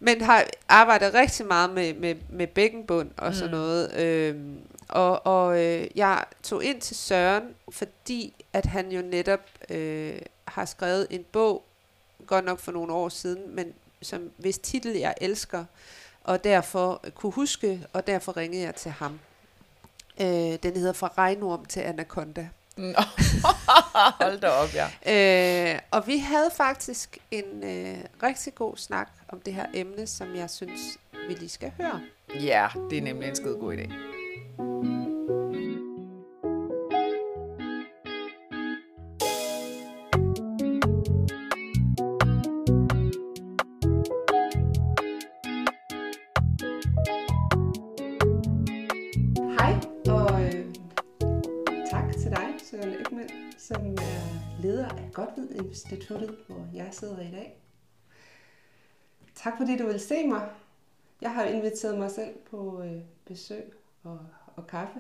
[0.01, 3.57] men har arbejdet rigtig meget med, med, med bækkenbund og sådan Mm.
[3.57, 3.97] noget.
[4.01, 4.37] Øh,
[4.89, 10.13] og og øh, jeg tog ind til Søren, fordi at han jo netop øh,
[10.45, 11.65] har skrevet en bog,
[12.27, 15.65] godt nok for nogle år siden, men som hvis titel jeg elsker,
[16.25, 19.19] og derfor kunne huske, og derfor ringede jeg til ham.
[20.21, 22.49] Øh, den hedder Fra regnorm til anaconda.
[24.21, 24.87] Hold da op, ja.
[25.75, 30.35] Øh, og vi havde faktisk en øh, rigtig god snak om det her emne, som
[30.35, 30.81] jeg synes,
[31.29, 32.01] vi lige skal høre.
[32.41, 33.93] Ja, det er nemlig en skide god idé.
[34.63, 35.10] Hej,
[55.91, 57.57] Instituttet, hvor jeg sidder i dag.
[59.35, 60.51] Tak fordi du vil se mig.
[61.21, 63.73] Jeg har inviteret mig selv på øh, besøg
[64.03, 64.19] og,
[64.57, 64.99] og kaffe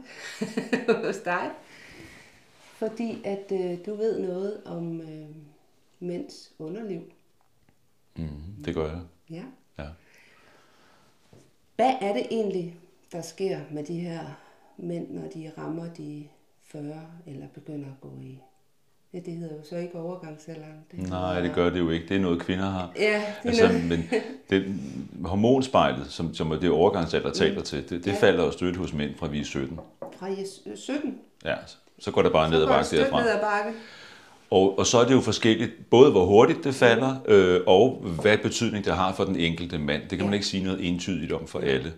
[1.05, 1.51] hos dig,
[2.73, 5.29] fordi at øh, du ved noget om øh,
[6.01, 7.13] mænds underliv.
[8.17, 9.03] Mm, det gør jeg.
[9.31, 9.45] Ja.
[9.79, 9.89] Ja.
[11.77, 12.81] Hvad er det egentlig,
[13.13, 14.41] der sker med de her
[14.77, 16.29] mænd, når de rammer de
[16.63, 18.39] 40 eller begynder at gå i...
[19.15, 20.73] Ja, det hedder jo så ikke overgangsalderen.
[20.93, 22.09] Det Nej, det gør det jo ikke.
[22.09, 22.91] Det er noget, kvinder har.
[22.99, 23.89] Ja, det er Altså, noget.
[23.89, 24.05] men
[24.51, 24.75] det,
[25.25, 28.17] hormonspejlet, som, som er det overgangsalder taler til, det, det Ja.
[28.21, 29.81] falder jo stødt hos mænd fra vi er 17.
[30.19, 31.15] Fra jeg- 17.
[31.45, 31.55] Ja,
[31.99, 33.23] så går det bare ned ad Så går det bakke derfra.
[33.23, 33.79] ned ad bakke.
[34.51, 38.39] Og, og så er det jo forskelligt, både hvor hurtigt det falder, øh, og hvad
[38.39, 40.03] betydning det har for den enkelte mand.
[40.11, 41.93] Det kan man ikke sige noget entydigt om for alle.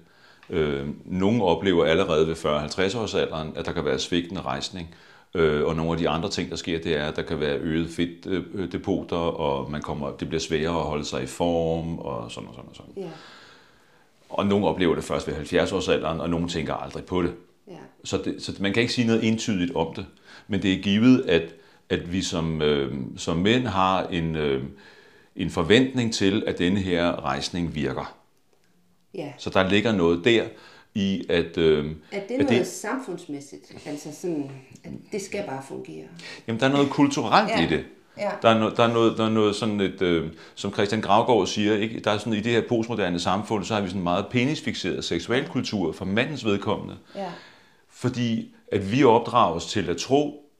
[0.51, 4.95] Øh, nogle oplever allerede ved 40-50 års alderen, at der kan være svigtende rejsning.
[5.35, 7.57] Øh, og nogle af de andre ting, der sker, det er, at der kan være
[7.59, 12.49] øget fedtdepoter, og man kommer, det bliver sværere at holde sig i form, og sådan
[12.49, 12.93] og sådan og sådan.
[12.97, 13.11] Ja,
[14.29, 17.35] Og nogle oplever det først ved 70 års alderen, og nogle tænker aldrig på det.
[17.69, 17.73] ja.
[18.05, 20.07] Så, det, så man kan ikke sige noget entydigt om det.
[20.49, 21.55] Men det er givet, at,
[21.89, 24.63] at vi som, øh, som mænd har en, øh,
[25.37, 28.17] en forventning til, at denne her rejsning virker.
[29.15, 29.33] ja.
[29.39, 30.45] Så der ligger noget der
[30.95, 33.73] i, at, øh, Er det at noget samfundsmæssigt?
[33.87, 34.51] Altså sådan,
[34.85, 36.05] at det skal bare fungere?
[36.49, 37.65] jamen, der er noget kulturelt Ja.
[37.65, 37.85] i det.
[38.19, 38.31] Ja.
[38.43, 41.47] Der er, no, der, er noget, der er noget sådan et, øh, som Christian Gravgaard
[41.47, 42.01] siger, ikke?
[42.01, 45.93] der er sådan i det her postmoderne samfund, så har vi sådan meget penisfixeret seksualkultur
[45.93, 46.97] for mandens vedkommende.
[47.17, 47.31] Ja.
[47.91, 50.51] Fordi at vi opdrages til at tro,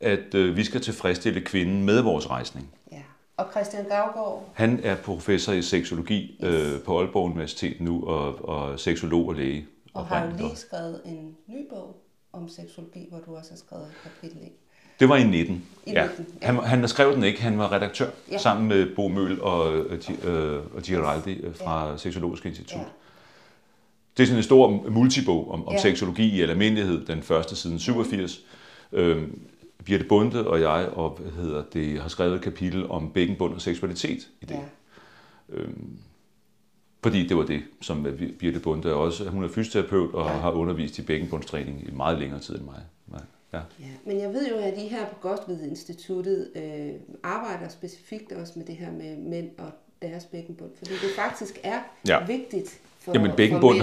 [0.00, 2.70] at øh, vi skal tilfredsstille kvinden med vores rejsning.
[2.92, 2.96] ja.
[3.36, 6.50] Og Christian Gavgaard, Han er professor i seksologi Yes.
[6.50, 9.66] øh, på Aalborg Universitet nu, og, og seksolog og læge.
[9.96, 13.84] Og har jo lige skrevet en ny bog om seksologi, hvor du også har skrevet
[13.84, 14.52] et kapitel i.
[15.00, 15.64] Det var i 19.
[15.86, 16.06] I ja.
[16.18, 16.46] 19, ja.
[16.46, 18.38] Han, han skrev den ikke, han var redaktør Ja.
[18.38, 21.96] sammen med Bo Møl og, øh, øh, og Giraldi øh, fra ja.
[21.96, 22.78] Seksologisk Institut.
[22.78, 22.84] Ja.
[24.16, 25.80] Det er sådan en stor multibog om, om Ja.
[25.80, 28.40] seksologi i almindelighed, den første siden 87.
[28.92, 29.40] Øhm,
[29.84, 33.60] Birte Bunde og jeg og, hvad hedder det, har skrevet et kapitel om bækkenbund og
[33.60, 34.54] seksualitet i det.
[34.54, 35.56] Ja.
[35.56, 35.62] Ja.
[37.02, 38.06] Fordi det var det, som
[38.38, 40.32] Birte Bunde også, hun er fysioterapeut og Ja.
[40.32, 42.82] har undervist i bækkenbundstræning i meget længere tid end mig.
[43.52, 43.60] Ja.
[43.80, 46.88] Ja, men jeg ved jo, at I her på Godtved Instituttet øh,
[47.22, 49.70] arbejder specifikt også med det her med mænd og
[50.02, 51.78] deres bækkenbund, fordi det faktisk er
[52.08, 52.24] ja.
[52.26, 53.82] Vigtigt for, Jamen, for mænd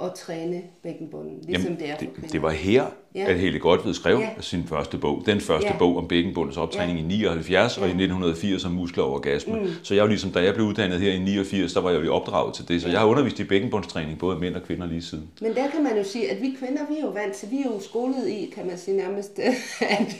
[0.00, 3.24] at, at træne bækkenbunden, ligesom Jamen, det er for det, det var her, Ja.
[3.30, 4.28] at Helle Godved skrev Ja.
[4.40, 5.22] sin første bog.
[5.26, 5.78] Den første Ja.
[5.78, 7.04] bog om bækkenbundets optræning Ja.
[7.04, 7.88] i 79 og Ja.
[7.88, 9.58] i 1980 om muskler og orgasme.
[9.60, 9.68] Mm.
[9.82, 12.14] Så jeg var ligesom, da jeg blev uddannet her i 89, der var jeg jo
[12.14, 12.80] opdraget til det.
[12.82, 12.92] Så Ja.
[12.92, 15.24] jeg har undervist i bækkenbundstræning, både mænd og kvinder lige siden.
[15.40, 17.56] Men der kan man jo sige, at vi kvinder, vi er jo vant til, vi
[17.56, 19.38] er jo skolet i, kan man sige nærmest,
[19.80, 20.14] at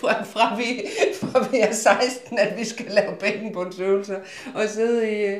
[0.00, 0.64] fra, fra, vi,
[1.20, 4.16] fra vi er 16, at vi skal lave bækkenbundsøvelser
[4.54, 5.36] og sidde i, øh,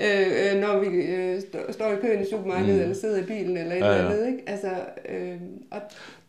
[0.00, 2.80] øh, når vi øh, st- står i køen i supermarkedet, mm.
[2.82, 4.10] eller sidder i bilen eller et Ja, eller ja.
[4.10, 4.38] andet, ikke?
[4.46, 4.68] Altså,
[5.08, 5.32] øh,
[5.70, 5.80] og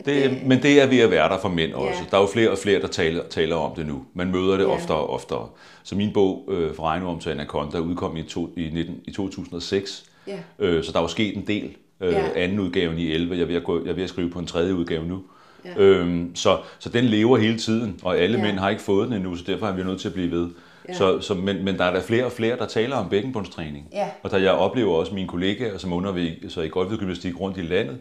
[0.06, 2.00] Det, men det er ved at være der for mænd også.
[2.00, 2.06] Ja.
[2.12, 4.04] Der er jo flere og flere, der taler, taler om det nu.
[4.14, 4.70] Man møder det Ja.
[4.70, 5.48] oftere og oftere.
[5.84, 10.04] Så min bog, øh, fra Regnorm til Anaconda, udkom i, to, i, 19, i 2006.
[10.28, 10.38] Ja.
[10.60, 11.70] Øh, så der er jo sket en del.
[12.02, 12.24] Øh, Ja.
[12.36, 13.36] Anden udgaven i 11.
[13.36, 15.22] Jeg er, ved at gå, jeg er ved at skrive på en tredje udgave nu.
[15.66, 15.70] Ja.
[15.78, 18.44] Øhm, så, så den lever hele tiden, og alle Ja.
[18.44, 20.48] mænd har ikke fået den endnu, så derfor er vi nødt til at blive ved.
[20.90, 20.94] Ja.
[20.94, 23.88] Så, så, men, men der er der flere og flere, der taler om bækkenbundstræning.
[23.94, 24.08] Ja.
[24.24, 27.98] Og der jeg oplever også mine kollegaer, som underviser i golfgymnastik rundt i landet,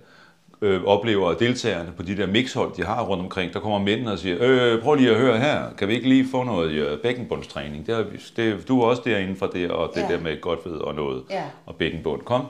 [0.60, 4.18] øh, oplever deltagerne på de der mixhold, de har rundt omkring, der kommer mændene og
[4.18, 7.86] siger, øh, prøv lige at høre her, kan vi ikke lige få noget øh, bækkenbundstræning?
[7.86, 8.04] Det er,
[8.36, 10.06] det, du er også derinde fra det, og det Ja.
[10.10, 10.12] ja.
[10.16, 11.42] der med godt ved og noget, Ja.
[11.66, 12.46] og bækkenbund, kom.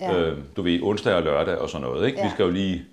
[0.00, 0.20] Ja.
[0.20, 2.18] Øh, du ved, onsdag og lørdag og sådan noget, ikke?
[2.18, 2.24] Ja.
[2.24, 2.84] Vi skal jo lige...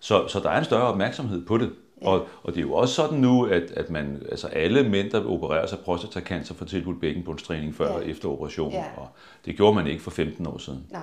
[0.00, 1.70] Så, så der er en større opmærksomhed på det.
[2.02, 2.08] Ja.
[2.08, 5.24] Og, og det er jo også sådan nu, at, at man, altså alle mænd, der
[5.30, 7.92] opererer sig prostatacancer, får tilbudt bækkenbundstræning før Ja.
[7.94, 8.72] og efter operationen.
[8.72, 8.84] Ja.
[8.96, 9.08] Og
[9.46, 10.86] det gjorde man ikke for 15 år siden.
[10.90, 11.00] Nej.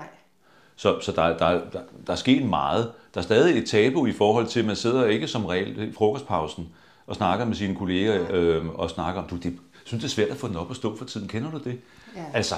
[0.79, 2.91] Så, så der, der, der, der er sket meget.
[3.13, 5.93] Der er stadig et tabu i forhold til, at man sidder ikke som regel i
[5.93, 6.69] frokostpausen
[7.07, 10.29] og snakker med sine kolleger øh, og snakker om, du det, synes det er svært
[10.29, 11.27] at få den op at stå for tiden.
[11.27, 11.81] Kender du det?
[12.15, 12.25] Ja.
[12.33, 12.55] Altså,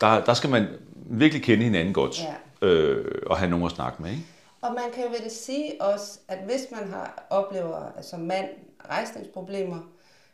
[0.00, 2.22] der, der skal man virkelig kende hinanden godt
[2.62, 2.66] Ja.
[2.66, 4.10] øh, og have nogen at snakke med.
[4.10, 4.24] Ikke?
[4.60, 8.48] Og man kan vel sige også, at hvis man har oplever som mand
[8.90, 9.78] rejsningsproblemer,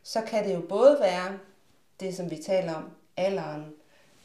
[0.02, 1.32] så kan det jo både være
[2.00, 2.84] det, som vi taler om,
[3.16, 3.64] alderen,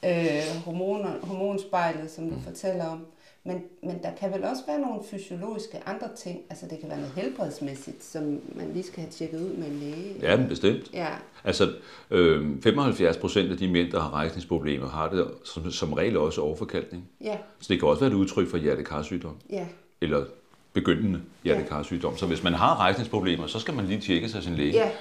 [0.06, 2.42] øh, hormoner, hormonspejlet, som du mm.
[2.42, 3.06] fortæller om,
[3.44, 7.00] men, men der kan vel også være nogle fysiologiske andre ting, altså det kan være
[7.00, 8.24] noget helbredsmæssigt, som
[8.56, 10.16] man lige skal have tjekket ud med en læge.
[10.22, 10.94] Ja, men bestemt.
[10.94, 11.08] Ja.
[11.44, 11.74] Altså,
[12.12, 16.42] øh, 75 procent af de mænd, der har rejsningsproblemer, har det som, som regel også
[16.42, 17.10] overforkalkning.
[17.22, 19.66] Ja, Så det kan også være et udtryk for hjertekarsygdom, ja,
[20.02, 20.26] eller
[20.74, 22.18] begyndende hjertekarsygdom.
[22.18, 24.74] Så hvis man har rejsningsproblemer, så skal man lige tjekke sig sin læge.
[24.74, 24.92] ja.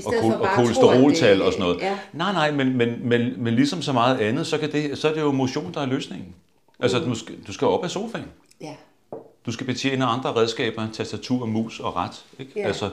[0.00, 1.80] I og, kol- for og bare at kolesteroltal det- og sådan noget.
[1.80, 5.08] Ja, Nej, nej, men, men, men, men ligesom så meget andet, så, kan det, så
[5.08, 6.34] er det jo motion, der er løsningen.
[6.80, 8.24] Altså, du skal, du skal op af sofaen.
[8.60, 8.74] ja,
[9.46, 12.24] Du skal betjene andre redskaber, tastatur, mus og ret.
[12.38, 12.52] Ikke?
[12.56, 12.66] Ja.
[12.66, 12.90] Altså,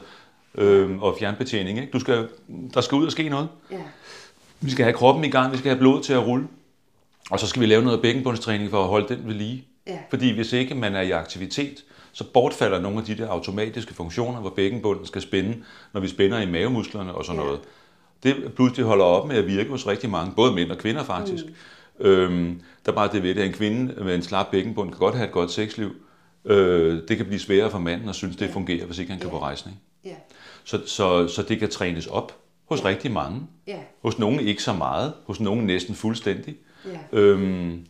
[0.56, 1.80] øh, og fjernbetjening.
[1.80, 1.92] Ikke?
[1.92, 2.28] Du skal,
[2.74, 3.48] der skal ud og ske noget.
[3.72, 3.78] ja,
[4.62, 6.48] Vi skal have kroppen i gang, vi skal have blodet til at rulle.
[7.32, 9.66] Og så skal vi lave noget bækkenbundstræning for at holde den ved lige.
[9.88, 11.84] ja, Fordi hvis ikke man er i aktivitet,
[12.18, 15.58] så bortfalder nogle af de der automatiske funktioner, hvor bækkenbunden skal spænde,
[15.94, 17.46] når vi spænder i mavemusklerne og sådan Ja.
[17.46, 17.60] noget.
[18.24, 21.44] Det pludselig holder op med at virke hos rigtig mange, både mænd og kvinder faktisk.
[22.00, 22.06] Mm.
[22.06, 25.00] Øhm, der er bare det ved det, at en kvinde med en slap bækkenbund kan
[25.00, 25.92] godt have et godt sexliv.
[26.46, 28.52] Øh, det kan blive sværere for manden at synes, det Ja.
[28.54, 29.34] fungerer, hvis ikke han kan Ja.
[29.34, 29.80] på rejsning.
[30.06, 30.16] ja,
[30.64, 32.36] Så, så, så det kan trænes op
[32.70, 33.42] hos rigtig mange.
[33.68, 36.56] ja, Hos nogen ikke så meget, hos nogen næsten fuldstændig.
[36.86, 37.86] ja, Øhm,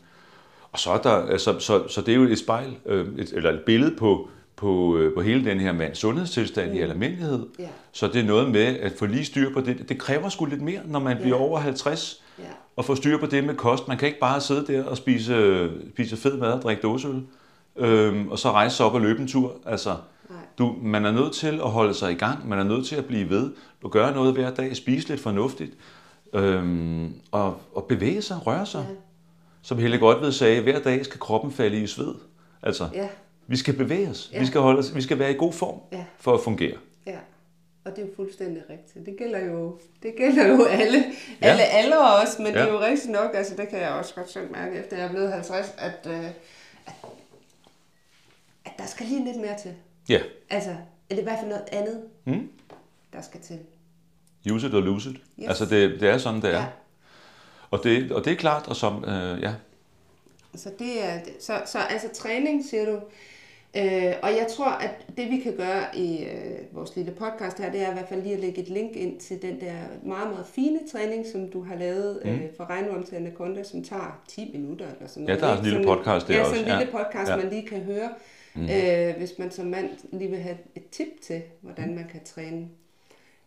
[0.72, 3.52] og så er der, altså, så, så det er jo et spejl, øh, et, eller
[3.52, 6.78] et billede på, på, øh, på hele den her mands sundhedstilstand mm.
[6.78, 7.48] i almindelighed.
[7.60, 9.90] ja, Så det er noget med at få lige styr på det.
[9.90, 12.44] Det kræver sgu lidt mere, når man bliver over 50, ja,
[12.76, 13.88] og få styr på det med kost.
[13.88, 17.22] Man kan ikke bare sidde der og spise, spise fed mad og drikke dåseøl,
[17.76, 19.54] øhm, og så rejse sig op og løbe en tur.
[19.66, 19.90] Altså,
[20.30, 22.96] nej, du, man er nødt til at holde sig i gang, man er nødt til
[22.96, 23.52] at blive ved,
[23.84, 25.74] og gøre noget hver dag, spise lidt fornuftigt,
[26.34, 28.86] øhm, og, og bevæge sig, røre sig.
[28.90, 28.96] ja,
[29.68, 32.16] Som Helle Godved sagde, hver dag skal kroppen falde i sved.
[32.64, 33.08] Altså, ja,
[33.48, 34.30] vi skal bevæge os.
[34.34, 34.40] Ja.
[34.40, 34.96] Vi, skal holde os.
[34.96, 36.06] vi skal være i god form ja.
[36.18, 36.78] for at fungere.
[37.06, 37.18] Ja,
[37.86, 39.06] og det er jo fuldstændig rigtigt.
[39.06, 40.98] Det gælder jo, det gælder jo alle,
[41.42, 41.48] Ja.
[41.48, 42.60] alle aldre også, men ja.
[42.62, 45.06] det er jo rigtigt nok, altså det kan jeg også godt selv mærke, efter jeg
[45.06, 46.94] er blevet 50, at, øh, at,
[48.66, 49.74] at der skal lige lidt mere til.
[50.10, 50.20] Ja.
[50.50, 50.76] Altså,
[51.10, 52.50] eller i hvert fald noget andet, Mm.
[53.14, 53.60] der skal til.
[54.52, 55.16] Use it or lose it.
[55.40, 55.48] Yes.
[55.48, 56.60] Altså, det, det er sådan, det er.
[56.60, 56.66] Ja.
[57.72, 59.54] Og, det, og det er klart, og som, øh, ja,
[60.56, 63.00] Så det er, så, så altså træning, siger du.
[63.78, 67.72] Øh, og jeg tror, at det vi kan gøre i øh, vores lille podcast her,
[67.72, 70.30] det er i hvert fald lige at lægge et link ind til den der meget,
[70.30, 72.30] meget fine træning, som du har lavet mm.
[72.32, 75.42] øh, for Regnworm til Anaconda, som tager 10 minutter eller sådan Ja, noget.
[75.42, 77.04] der er en lille podcast der ja, også, sådan en lille ja.
[77.04, 77.38] podcast, Ja.
[77.38, 78.10] man lige kan høre,
[78.56, 78.64] mm.
[78.70, 82.68] øh, hvis man som mand lige vil have et tip til, hvordan man kan træne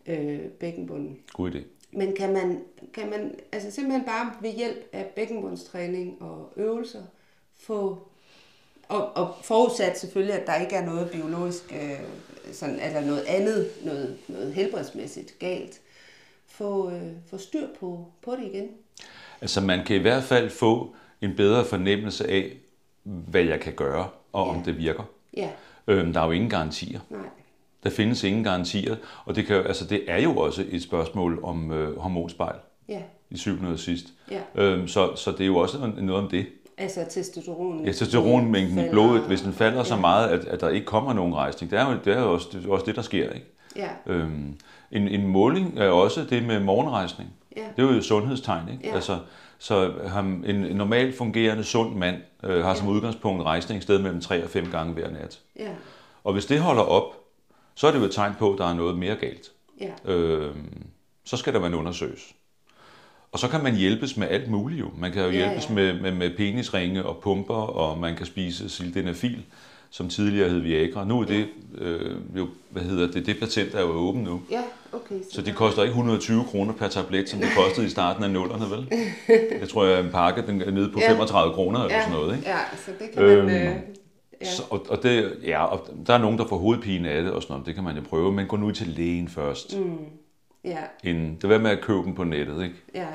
[0.06, 1.18] øh, bækkenbunden.
[1.32, 1.58] god idé.
[1.92, 7.02] Men kan man, kan man altså simpelthen bare ved hjælp af bækkenbundstræning og øvelser
[7.60, 7.98] få,
[8.88, 12.00] og, og forudsat selvfølgelig, at der ikke er noget biologisk, øh,
[12.52, 15.80] sådan, eller noget andet, noget, noget helbredsmæssigt galt,
[16.46, 18.68] få, øh, få styr på, på det igen.
[19.40, 22.56] Altså, man kan i hvert fald få en bedre fornemmelse af,
[23.02, 24.52] hvad jeg kan gøre, og Ja.
[24.56, 25.02] om det virker.
[25.36, 25.50] Ja,
[25.86, 27.00] Øhm, der er jo ingen garantier.
[27.10, 27.20] nej,
[27.84, 31.40] Der findes ingen garantier, og det, kan, jo- altså, det er jo også et spørgsmål
[31.42, 32.56] om øh, hormonspejl
[32.88, 34.06] ja, i syvende og sidst.
[34.30, 34.40] ja.
[34.54, 36.46] Øhm, så, så det er jo også noget- om det.
[36.78, 37.80] Altså testosteron.
[37.84, 40.00] Ja, testosteronmængden i blodet, hvis den falder så Ja.
[40.00, 42.48] meget, at, at der ikke kommer nogen rejsning, det er jo, det er jo også,
[42.52, 43.30] det, også det, der sker.
[43.32, 43.46] Ikke?
[43.76, 44.54] Ja, Øhm,
[44.92, 47.30] en, en måling er også det med morgenrejsning.
[47.56, 48.68] ja, Det er jo et sundhedstegn.
[48.72, 48.88] Ikke?
[48.88, 48.94] Ja.
[48.94, 49.18] Altså,
[49.58, 52.92] så ham, en, en normalt fungerende, sund mand øh, har som Ja.
[52.92, 55.40] udgangspunkt rejsning sted mellem 3 og 5 gange hver nat.
[55.58, 55.68] ja,
[56.24, 57.04] Og hvis det holder op,
[57.80, 59.50] så er det jo et tegn på, at der er noget mere galt.
[59.80, 60.72] ja, Øhm,
[61.24, 62.34] så skal der man undersøges.
[63.32, 64.90] Og så kan man hjælpes med alt muligt jo.
[64.98, 65.74] Man kan jo Ja, hjælpes ja.
[65.74, 69.42] Med, med, med penisringe og pumper, og man kan spise sildenafil,
[69.90, 71.04] som tidligere hed Viagra.
[71.04, 71.46] Nu er det,
[71.78, 74.42] øh, jo, hvad hedder det, det patent er jo åbent nu.
[74.50, 74.62] ja,
[74.92, 75.14] okay.
[75.32, 78.64] Så det koster ikke 120 kroner per tablet, som det kostede i starten af nullerne,
[78.70, 78.86] vel?
[79.60, 81.10] Jeg tror, at en pakke den er nede på Ja.
[81.10, 82.48] 35 kroner eller ja, sådan noget, ikke?
[82.48, 83.36] Ja, så det kan man...
[83.38, 83.76] Øhm, Øh,
[84.40, 84.46] ja.
[84.46, 87.42] Så, og, og, det, ja, og der er nogen, der får hovedpine af det og
[87.42, 87.66] sådan noget.
[87.66, 89.78] Det kan man jo prøve, men gå nu til lægen først.
[89.78, 89.98] Mm.
[90.64, 92.74] ja, Inden, det var med at købe den på nettet, ikke?
[92.94, 93.06] ja.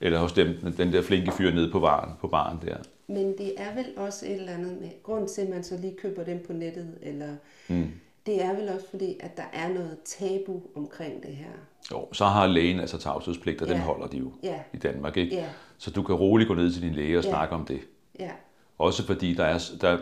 [0.00, 2.76] Eller hos dem, den der flinke fyr nede på baren, på baren der.
[3.06, 5.94] Men det er vel også et eller andet med, grund til, at man så lige
[6.02, 7.28] køber dem på nettet, eller
[7.68, 7.90] Mm.
[8.26, 11.46] det er vel også fordi, at der er noget tabu omkring det her.
[11.92, 13.82] Jo, så har lægen altså tavshedspligt, og den Ja.
[13.82, 15.34] holder de jo Ja, i Danmark, ikke?
[15.36, 15.44] ja,
[15.78, 17.30] Så du kan roligt gå ned til din læge og Ja.
[17.30, 17.80] snakke om det.
[18.20, 18.30] ja,
[18.78, 19.98] Også fordi der er, der,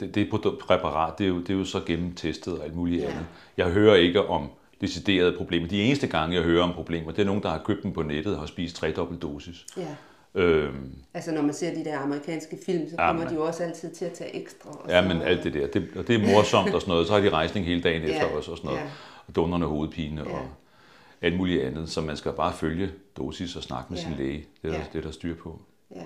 [0.00, 0.28] det, det
[0.60, 3.08] præparat, det er, jo, det er jo så gennemtestet og alt muligt Ja.
[3.10, 3.24] andet.
[3.56, 4.48] Jeg hører ikke om
[4.80, 5.68] deciderede problemer.
[5.68, 8.02] De eneste gange, jeg hører om problemer, det er nogen, der har købt dem på
[8.02, 9.66] nettet og har spist tredobbelt dosis.
[9.76, 9.86] ja,
[10.34, 13.46] Øhm, Altså når man ser de der amerikanske film, så Ja, kommer men- de jo
[13.46, 14.70] også altid til at tage ekstra.
[14.70, 17.06] Og ja, men alt det der, det, og det er morsomt og sådan noget.
[17.06, 18.80] Så har de rejsning hele dagen efter Ja, også og sådan noget.
[18.80, 18.86] ja.
[19.28, 20.32] Og dundrende hovedpine Ja.
[20.36, 20.42] og
[21.22, 21.90] alt muligt andet.
[21.90, 24.04] Så man skal bare følge dosis og snakke med Ja.
[24.04, 24.46] sin læge.
[24.62, 24.84] Det er, der, Ja.
[24.92, 25.60] det er der styr på.
[25.96, 26.02] Ja.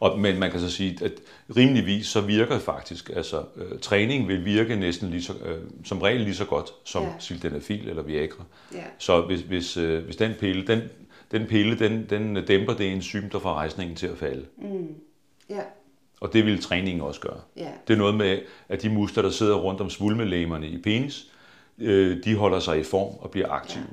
[0.00, 1.12] Og, men man kan så sige, at
[1.56, 5.98] rimeligvis så virker det faktisk, altså øh, træning vil virke næsten lige så, øh, som
[6.02, 7.12] regel lige så godt som Ja.
[7.18, 8.44] sildenafil eller Viagra.
[8.74, 8.84] Ja.
[8.98, 10.80] Så hvis, hvis, øh, hvis den pille, den,
[11.32, 14.46] den pille, den, den dæmper det enzym, der får rejsningen til at falde.
[15.50, 15.60] Ja.
[16.20, 17.40] Og det vil træningen også gøre.
[17.56, 17.70] Ja.
[17.88, 18.38] Det er noget med,
[18.68, 21.26] at de muskler, der sidder rundt om svulmelæmerne i penis,
[21.78, 23.82] øh, de holder sig i form og bliver aktive.
[23.84, 23.88] Ja.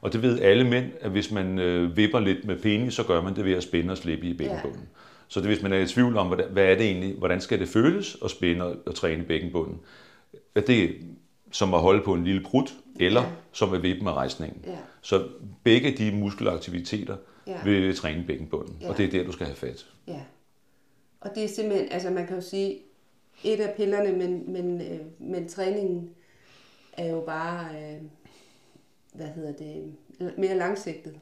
[0.00, 3.22] Og det ved alle mænd, at hvis man øh, vipper lidt med penis, så gør
[3.22, 4.88] man det ved at spænde og slippe i bækkenbunden.
[5.28, 7.60] Så det, hvis man er i tvivl om, hvordan, hvad er det egentlig, hvordan skal
[7.60, 9.80] det føles at spænde og, og træne bækkenbunden,
[10.54, 10.94] er det
[11.52, 13.28] som at holde på en lille prut, eller Ja.
[13.52, 14.64] som at vippe med rejsningen.
[14.66, 14.76] Ja.
[15.02, 15.28] Så
[15.64, 17.56] begge de muskelaktiviteter Ja.
[17.64, 18.88] vil træne bækkenbunden, Ja.
[18.90, 19.86] og det er der, du skal have fat.
[20.08, 20.20] Ja.
[21.20, 22.78] Og det er simpelthen, altså man kan jo sige,
[23.44, 26.10] et af pillerne, men, men, øh, men træningen
[26.92, 28.02] er jo bare, øh,
[29.14, 29.92] hvad hedder det,
[30.38, 31.12] mere langsigtet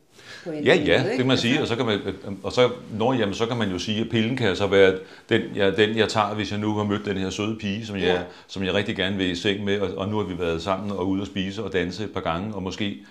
[0.45, 1.09] på en Ja, måde, ja, ikke?
[1.11, 2.01] det kan man sige, og Altså, så kan man,
[2.43, 4.99] og så, når, jamen, så kan man jo sige, at pillen kan så være
[5.29, 7.97] den, ja, den, jeg tager, hvis jeg nu har mødt den her søde pige, som
[7.97, 8.23] jeg, Ja.
[8.47, 10.91] som jeg rigtig gerne vil i seng med, og, og nu har vi været sammen
[10.91, 13.05] og ude og spise og danse et par gange, og måske,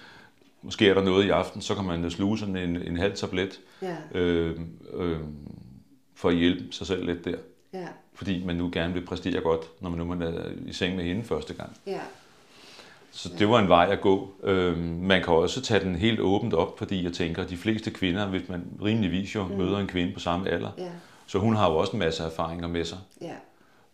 [0.62, 3.60] måske er der noget i aften, så kan man sluge sådan en, en halv tablet
[3.82, 4.60] Ja, øh,
[4.94, 5.18] øh,
[6.16, 7.36] for at hjælpe sig selv lidt der.
[7.74, 10.34] ja, Fordi man nu gerne vil præstere godt, når man nu man er
[10.68, 11.78] i seng med hende første gang.
[11.88, 12.00] ja,
[13.12, 14.30] Så det var en vej at gå.
[14.44, 17.92] Øhm, man kan også tage den helt åbent op, fordi jeg tænker, at de fleste
[17.92, 20.90] kvinder, hvis man rimeligvis jo møder en kvinde på samme alder, ja,
[21.28, 22.98] så hun har jo også en masse erfaringer med sig.
[23.22, 23.34] ja,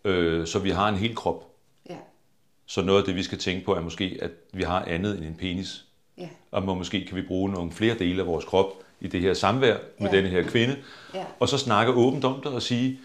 [0.06, 1.44] Øh, så vi har en hel krop.
[1.90, 1.96] ja,
[2.66, 5.26] Så noget af det, vi skal tænke på, er måske, at vi har andet end
[5.26, 5.86] en penis.
[6.18, 8.68] ja, Og må, måske kan vi bruge nogle flere dele af vores krop
[9.02, 10.16] i det her samvær med Ja.
[10.18, 10.76] denne her kvinde.
[11.14, 13.00] ja, Og så snakke åbent om det og sige,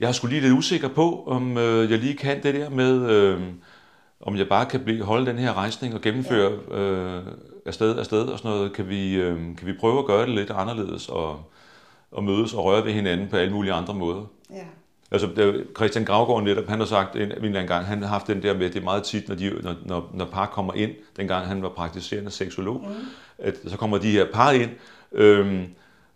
[0.00, 3.10] jeg er sgu lige lidt usikker på, om øh, jeg lige kan det der med,
[3.10, 3.40] øh,
[4.20, 7.22] om jeg bare kan blive, holde den her rejsning og gennemføre øh,
[7.66, 8.72] afsted, afsted og sådan noget.
[8.72, 11.42] Kan vi, øh, kan vi prøve at gøre det lidt anderledes og,
[12.10, 14.24] og mødes og røre ved hinanden på alle mulige andre måder?
[14.50, 14.64] ja,
[15.12, 18.08] Altså, der, Christian Gravgaard netop, han har sagt en, en eller anden gang, han har
[18.08, 20.74] haft den der med, det er meget tit, når, de, når, når, når par kommer
[20.74, 22.94] ind, dengang han var praktiserende seksolog, mm.
[23.38, 24.70] at så kommer de her par ind,
[25.12, 25.66] øhm,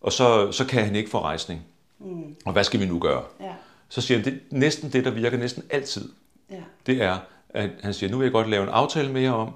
[0.00, 1.62] og så, så kan han ikke få rejsning.
[1.98, 2.36] Mm.
[2.44, 3.22] Og hvad skal vi nu gøre?
[3.40, 3.52] ja,
[3.88, 6.08] Så siger han, det næsten det, der virker næsten altid.
[6.50, 7.18] ja, Det er,
[7.54, 9.50] at han siger, nu vil jeg godt lave en aftale med jer om,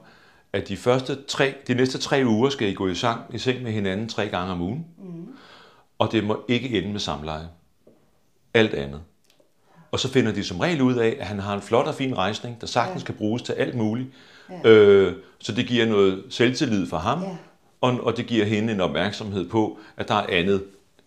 [0.53, 3.63] at de, første tre, de næste tre uger skal I gå i, sang, i seng
[3.63, 4.87] med hinanden tre gange om ugen.
[4.99, 5.29] Mm.
[5.99, 7.49] Og det må ikke ende med samleje.
[8.55, 9.01] Alt andet.
[9.93, 12.17] Og så finder de som regel ud af, at han har en flot og fin
[12.19, 13.07] rejsning, der sagtens ja.
[13.07, 14.09] kan bruges til alt muligt.
[14.65, 14.71] Ja.
[14.71, 17.37] Øh, så det giver noget selvtillid for ham, Ja.
[17.81, 20.65] og, og det giver hende en opmærksomhed på, at der er andet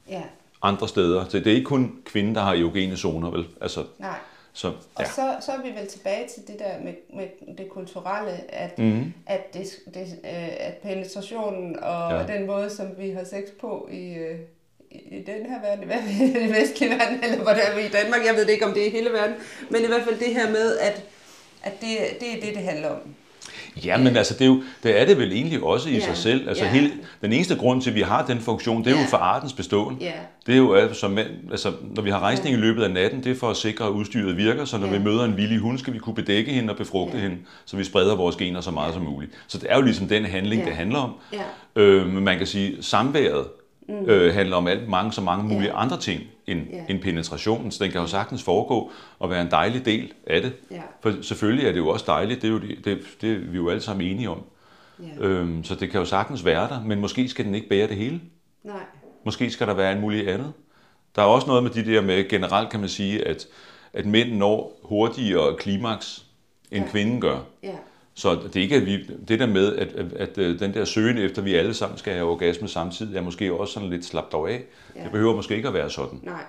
[0.09, 0.21] ja,
[0.61, 1.25] andre steder.
[1.29, 3.47] Så det er ikke kun kvinden, der har erogene zoner, vel?
[3.61, 4.15] Altså, nej.
[4.53, 5.05] Så, Og ja.
[5.05, 8.87] så, så er vi vel tilbage til det der med, med det kulturelle, at, Mhm.
[8.87, 9.13] mm.
[9.27, 12.33] at, det, det, øh, at penetrationen og Ja.
[12.37, 14.39] den måde, som vi har sex på i, øh,
[14.91, 17.81] i i den her verden, hvad i den vestlige verden, eller hvor det er vi
[17.81, 19.35] i Danmark, jeg ved det ikke, om det er i hele verden,
[19.69, 21.03] men i hvert fald det her med, at,
[21.63, 23.15] at det, det er det, det handler om.
[23.85, 26.17] Ja, men altså, det er, jo, det er det vel egentlig også i Ja, sig
[26.17, 26.47] selv.
[26.49, 26.71] Altså, ja.
[26.71, 29.01] hele, den eneste grund til, at vi har den funktion, det er Ja.
[29.01, 29.97] jo for artens beståen.
[30.01, 30.11] Ja,
[30.47, 33.35] Det er jo, altså, altså, når vi har rejsning i løbet af natten, det er
[33.35, 34.97] for at sikre, at udstyret virker, så når Ja.
[34.97, 37.23] vi møder en villig hund, skal vi kunne bedække hende og befrugte Ja.
[37.23, 39.31] hende, så vi spreder vores gener så meget som muligt.
[39.47, 40.67] Så det er jo ligesom den handling, Ja.
[40.67, 41.11] det handler om.
[41.33, 41.39] ja,
[41.75, 43.45] Øh, men man kan sige, samværet
[43.91, 44.09] mm.
[44.09, 45.81] øh, handler om alt, mange, så mange mulige Ja.
[45.81, 46.83] andre ting end, Ja.
[46.89, 50.53] end penetrationen, så den kan jo sagtens foregå og være en dejlig del af det.
[50.71, 53.37] ja, For selvfølgelig er det jo også dejligt, det er, jo det, det, det er
[53.39, 54.43] vi jo alle sammen enige om.
[54.99, 55.25] ja.
[55.25, 57.95] Øhm, så det kan jo sagtens være der, men måske skal den ikke bære det
[57.95, 58.21] hele.
[58.63, 58.75] Nej,
[59.25, 60.53] Måske skal der være en mulig andet.
[61.15, 63.47] Der er også noget med de der med, generelt kan man sige, at,
[63.93, 66.25] at mænd når hurtigere klimaks,
[66.71, 66.91] end Ja.
[66.91, 67.37] kvinden gør.
[67.63, 67.69] ja,
[68.21, 70.85] Så det er ikke, at vi, det der med, at, at, at øh, den der
[70.85, 74.31] søgen efter, vi alle sammen skal have orgasme samtidig, er måske også sådan lidt slappet
[74.31, 74.63] dog af.
[74.95, 75.03] Ja.
[75.03, 76.19] Det behøver måske ikke at være sådan.
[76.23, 76.43] nej,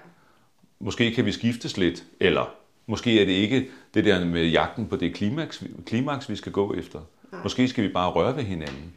[0.78, 2.54] Måske kan vi skiftes lidt, eller
[2.86, 6.74] måske er det ikke det der med jagten på det klimaks, klimaks vi skal gå
[6.74, 7.00] efter.
[7.32, 7.42] Nej.
[7.42, 8.92] Måske skal vi bare røre ved hinanden.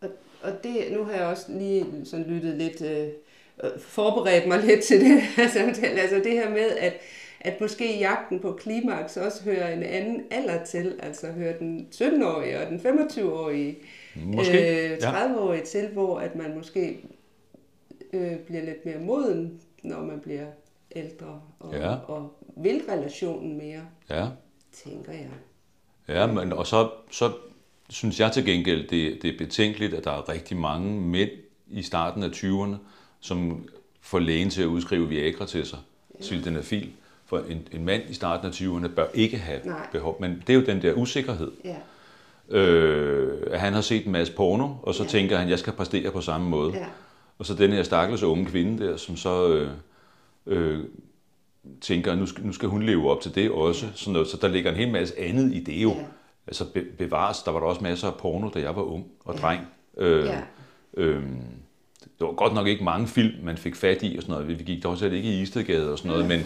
[0.00, 0.08] Og,
[0.42, 3.08] og det, nu har jeg også lige sådan lyttet lidt, øh,
[3.64, 6.00] øh, forberedt mig lidt til det her samtale.
[6.00, 6.94] Altså det her med, at,
[7.40, 10.96] at måske jagten på klimaks også hører en anden alder til.
[11.02, 13.76] Altså hører den 17-årige og den 25-årige,
[14.24, 15.26] Måske, øh, ja.
[15.26, 16.98] 30-årige til, hvor at man måske
[18.12, 20.46] øh, bliver lidt mere moden, når man bliver
[20.96, 21.94] ældre og, Ja.
[21.94, 23.80] og vil relationen mere,
[24.10, 24.26] Ja.
[24.84, 25.30] tænker jeg.
[26.08, 27.32] Ja, men, og så, så
[27.90, 31.30] synes jeg til gengæld, det, det er betænkeligt, at der er rigtig mange mænd
[31.68, 32.74] i starten af 20'erne,
[33.20, 33.68] som
[34.00, 35.78] får lægen til at udskrive Viagra til sig,
[36.18, 36.24] ja.
[36.24, 36.92] sildenafil.
[37.28, 39.86] For en, en mand i starten af 20'erne bør ikke have Nej.
[39.92, 40.16] behov.
[40.20, 41.50] Men det er jo den der usikkerhed.
[41.64, 41.76] Ja.
[42.58, 45.08] Øh, at han har set en masse porno, og så Ja.
[45.08, 46.72] tænker han, jeg skal præstere på samme måde.
[46.74, 46.86] Ja.
[47.38, 49.70] Og så den her stakkels unge kvinde der, som så øh,
[50.46, 50.84] øh,
[51.80, 53.86] tænker, nu skal, nu skal hun leve op til det også.
[53.94, 54.28] Sådan noget.
[54.28, 55.90] Så der ligger en hel masse andet i det jo.
[55.90, 56.04] Ja.
[56.46, 59.34] Altså be, bevares, der var der også masser af porno, da jeg var ung og
[59.34, 59.40] Ja.
[59.40, 59.60] dreng.
[59.96, 60.40] Øh, Ja.
[60.96, 61.22] øh,
[62.18, 64.48] det var godt nok ikke mange film, man fik fat i og sådan noget.
[64.48, 66.40] Vi gik dog selv ikke i Istedgade og sådan noget, men,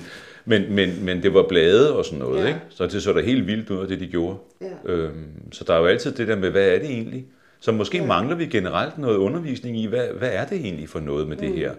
[0.45, 2.47] men, men, men det var blade og sådan noget, Ja.
[2.47, 2.61] ikke?
[2.69, 4.37] Så det så da helt vildt ud af det, de gjorde.
[4.61, 4.93] Ja.
[4.93, 7.25] Øhm, så der er jo altid det der med, hvad er det egentlig?
[7.61, 8.03] Så måske Ja.
[8.03, 8.09] ja.
[8.09, 11.51] mangler vi generelt noget undervisning i, hvad, hvad er det egentlig for noget med det
[11.51, 11.57] Mm.
[11.57, 11.73] her?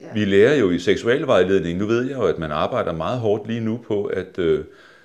[0.00, 0.06] Ja.
[0.14, 3.60] Vi lærer jo i seksualvejledning, nu ved jeg jo, at man arbejder meget hårdt lige
[3.60, 4.64] nu på at øh,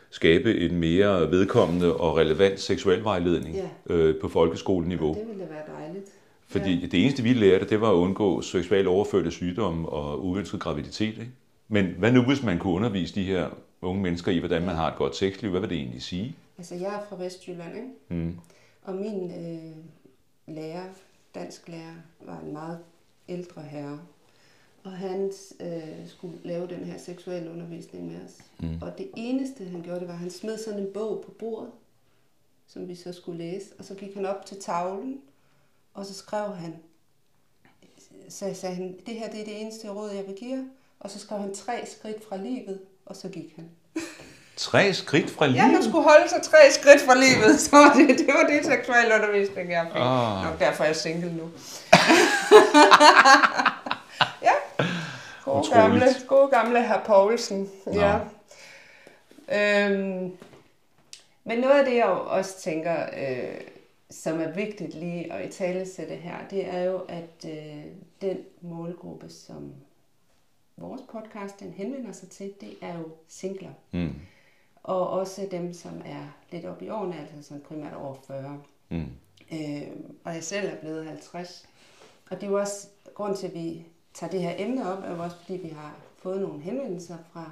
[0.10, 3.94] skabe en mere vedkommende og relevant seksualvejledning Ja.
[3.96, 5.14] øh, på folkeskoleniveau.
[5.14, 6.06] Det ville være dejligt.
[6.48, 11.18] Fordi det eneste, vi lærte, det var at undgå seksuelt overførte sygdomme og uønsket graviditet.
[11.18, 11.32] Ikke?
[11.68, 13.50] Men hvad nu, hvis man kunne undervise de her
[13.82, 15.52] unge mennesker i, hvordan man har et godt sexliv?
[15.52, 16.36] Hvad vil det egentlig sige?
[16.58, 18.24] Altså, jeg er fra Vestjylland, ikke?
[18.26, 18.38] Mm.
[18.84, 19.76] Og min øh,
[20.56, 20.86] lærer,
[21.36, 22.80] dansk lærer, var en meget
[23.30, 24.00] ældre herre.
[24.84, 25.32] Og han
[25.62, 28.38] øh, skulle lave den her seksuelle undervisning med os.
[28.60, 28.82] Mm.
[28.82, 31.72] Og det eneste, han gjorde, det var, at han smed sådan en bog på bordet,
[32.68, 33.66] som vi så skulle læse.
[33.80, 35.22] Og så gik han op til tavlen,
[35.98, 36.76] og så skrev han,
[38.30, 40.70] så sagde han, det her det er det eneste råd, jeg vil give.
[41.00, 43.70] Og så skrev han tre skridt fra livet, og så gik han.
[44.58, 45.58] Tre skridt fra livet?
[45.58, 48.66] Ja, man skulle holde sig tre skridt fra livet, så var det, det var det
[48.66, 50.02] seksuelle undervisning, jeg fik.
[50.02, 50.44] Ah.
[50.44, 51.44] Nok derfor er jeg single nu.
[54.48, 54.54] ja.
[55.46, 55.74] Gode Utroligt.
[55.74, 57.70] gamle, gode gamle herr Poulsen.
[57.86, 58.02] Nå.
[58.02, 58.20] Ja.
[59.88, 60.32] Øhm,
[61.44, 63.62] men noget af det, jeg jo også tænker, øh,
[64.10, 67.86] som er vigtigt lige at i tale sætte her, det er jo, at øh,
[68.22, 69.74] den målgruppe, som
[70.78, 73.72] vores podcast den henvender sig til, det er jo singler.
[73.92, 74.16] Mm.
[74.84, 78.62] Og også dem, som er lidt oppe i årene, altså som primært over 40.
[78.90, 79.06] Mm.
[79.52, 79.88] Øh,
[80.24, 81.66] og jeg selv er blevet 50.
[82.30, 85.16] Og det er jo også grund til, at vi tager det her emne op, er
[85.16, 87.52] jo også fordi, vi har fået nogle henvendelser fra,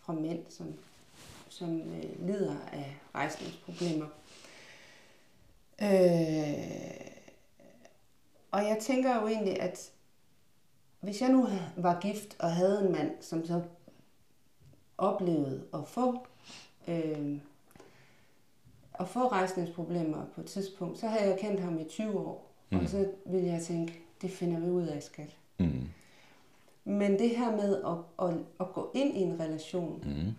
[0.00, 0.74] fra mænd, som,
[1.48, 4.06] som øh, lider af rejsningsproblemer.
[5.82, 7.10] Øh,
[8.50, 9.92] og jeg tænker jo egentlig, at
[11.00, 13.62] hvis jeg nu var gift og havde en mand, som så
[14.98, 16.26] oplevede at få
[16.88, 17.38] øh,
[19.00, 22.78] at få rejsningsproblemer på et tidspunkt, så havde jeg kendt ham i 20 år, mm.
[22.78, 25.36] og så ville jeg tænke, det finder vi ud af, skat.
[25.58, 25.88] Mm.
[26.84, 30.34] Men det her med at, at, at gå ind i en relation Mm.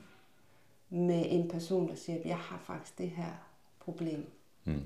[0.98, 3.32] med en person, der siger, at jeg har faktisk det her
[3.80, 4.32] problem.
[4.64, 4.82] Mm.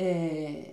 [0.00, 0.64] Øh,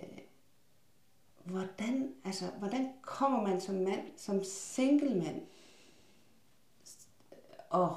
[1.44, 5.40] hvordan, altså, hvordan kommer man som mand, som single mand,
[7.70, 7.96] og,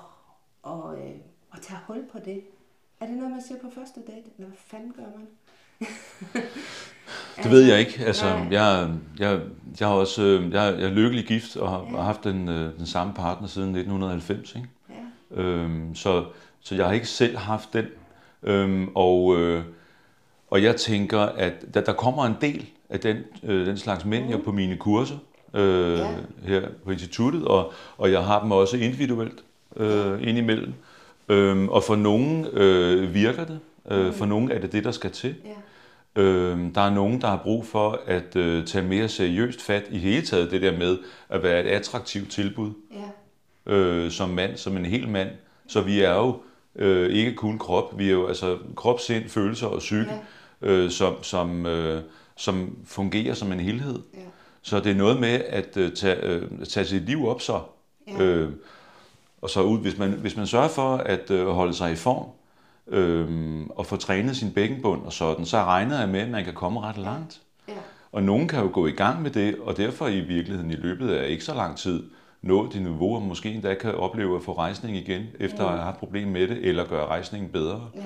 [0.63, 1.15] og, øh,
[1.51, 2.41] og tager hul på det?
[2.99, 4.29] Er det noget, man siger på første date?
[4.37, 5.27] Eller hvad fanden gør man?
[7.43, 8.05] Det ved jeg ikke.
[8.05, 8.47] Altså, nej.
[8.51, 9.41] jeg, jeg,
[9.79, 11.89] jeg, har også, øh, jeg, jeg er lykkelig gift og har, Ja.
[11.89, 14.55] har haft den, øh, den samme partner siden 1990.
[14.55, 14.69] Ikke?
[14.89, 15.41] Ja.
[15.41, 16.25] Øhm, så,
[16.59, 17.85] så jeg har ikke selv haft den.
[18.43, 19.63] Øhm, og, øh,
[20.51, 24.25] og jeg tænker, at der, der kommer en del af den, øh, den slags mænd
[24.25, 25.15] her på mine kurser
[25.53, 26.07] øh, Ja.
[26.43, 29.43] her på instituttet, og, og jeg har dem også individuelt
[29.77, 30.73] øh, indimellem.
[31.29, 33.59] Øhm, og for nogen øh, virker det.
[33.91, 35.35] Øh, For nogen er det det, der skal til.
[36.15, 36.21] Ja.
[36.21, 39.97] Øh, der er nogen, der har brug for at øh, tage mere seriøst fat i
[39.97, 40.97] hele taget det der med
[41.29, 42.71] at være et attraktivt tilbud
[43.67, 43.73] Ja.
[43.73, 45.29] øh, som mand, som en hel mand.
[45.67, 46.35] Så vi er jo
[46.75, 50.11] øh, ikke kun krop, vi er jo altså krop, sind, følelser og psyke,
[50.61, 52.01] øh, som, som, øh,
[52.35, 53.99] som fungerer som en helhed.
[54.13, 54.19] Ja.
[54.61, 57.59] Så det er noget med at øh, tage, øh, tage sit liv op så.
[58.07, 58.23] Ja.
[58.23, 58.51] Øh,
[59.41, 62.25] og så ud, hvis man, hvis man sørger for at øh, holde sig i form,
[62.87, 66.53] øh, og få trænet sin bækkenbund og sådan, så regner jeg med, at man kan
[66.53, 67.41] komme ret langt.
[67.67, 67.73] Ja.
[68.11, 71.09] Og nogen kan jo gå i gang med det, og derfor i virkeligheden i løbet
[71.09, 72.03] af ikke så lang tid
[72.41, 75.83] nå det niveau, og måske endda kan opleve at få rejsning igen, efter at have
[75.83, 77.89] haft problem med det, eller gøre rejsningen bedre.
[77.95, 78.01] Ja.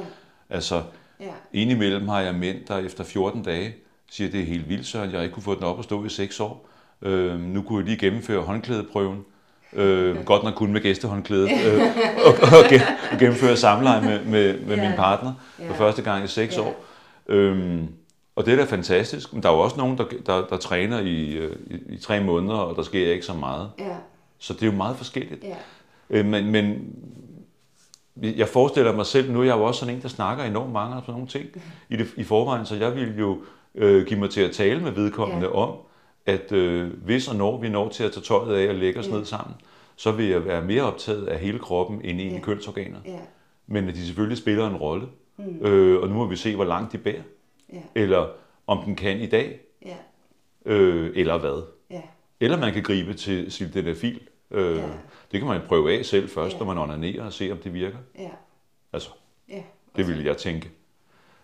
[0.50, 0.84] Altså,
[1.20, 1.26] Ja.
[1.54, 3.76] indimellem har jeg mænd, der efter 14 dage
[4.12, 6.06] siger, det er helt vildt, Søren, jeg har ikke kunne få den op at stå
[6.06, 6.70] i 6 år.
[7.02, 9.26] Øh, nu kunne jeg lige gennemføre håndklædeprøven.
[9.74, 11.50] Øh, godt nok kun med gæstehåndklæde.
[11.66, 11.82] Øh,
[12.26, 12.58] og, og,
[13.12, 14.88] og gennemføre samleje med, med, med Ja.
[14.90, 15.34] min partner
[15.68, 16.62] for første gang i 6 Ja.
[16.62, 16.86] år.
[17.28, 17.88] Øhm,
[18.36, 21.00] og det er da fantastisk, men der er jo også nogen, der, der, der træner
[21.00, 23.70] i, øh, i, i tre måneder, og der sker ikke så meget.
[23.80, 23.96] Ja.
[24.40, 25.44] Så det er jo meget forskelligt.
[25.44, 25.56] Ja.
[26.10, 26.82] Øh, men, men
[28.22, 30.96] jeg forestiller mig selv, nu er jeg jo også sådan en, der snakker enormt mange
[30.96, 31.46] af sådan nogle ting
[31.90, 33.38] i, det, i forvejen, så jeg vil jo
[33.76, 35.54] øh, give mig til at tale med vedkommende Ja.
[35.56, 35.76] om,
[36.26, 39.08] at øh, hvis og når vi når til at tage tøjet af og lægge os
[39.08, 39.14] Ja.
[39.14, 39.56] ned sammen,
[39.96, 42.44] så vil jeg være mere optaget af hele kroppen end egentlig Ja.
[42.46, 42.98] kønsorganer.
[43.06, 43.20] Ja.
[43.68, 45.08] Men at de selvfølgelig spiller en rolle.
[45.38, 45.66] Mm.
[45.66, 47.22] Øh, og nu må vi se, hvor langt de bærer.
[47.74, 47.80] Ja.
[47.96, 48.28] Eller
[48.68, 49.96] om den kan i dag, Ja.
[50.66, 51.64] øh, eller hvad.
[51.92, 52.02] Ja.
[52.40, 54.20] Eller man kan gribe til sildenafil.
[54.52, 54.82] Øh, Ja.
[55.36, 56.60] Det kan man prøve af selv først, Ja.
[56.60, 57.98] når man onanerer og se, om det virker.
[58.20, 58.30] Ja.
[58.94, 59.10] Altså,
[59.50, 59.62] Ja.
[59.96, 60.70] det ville jeg tænke.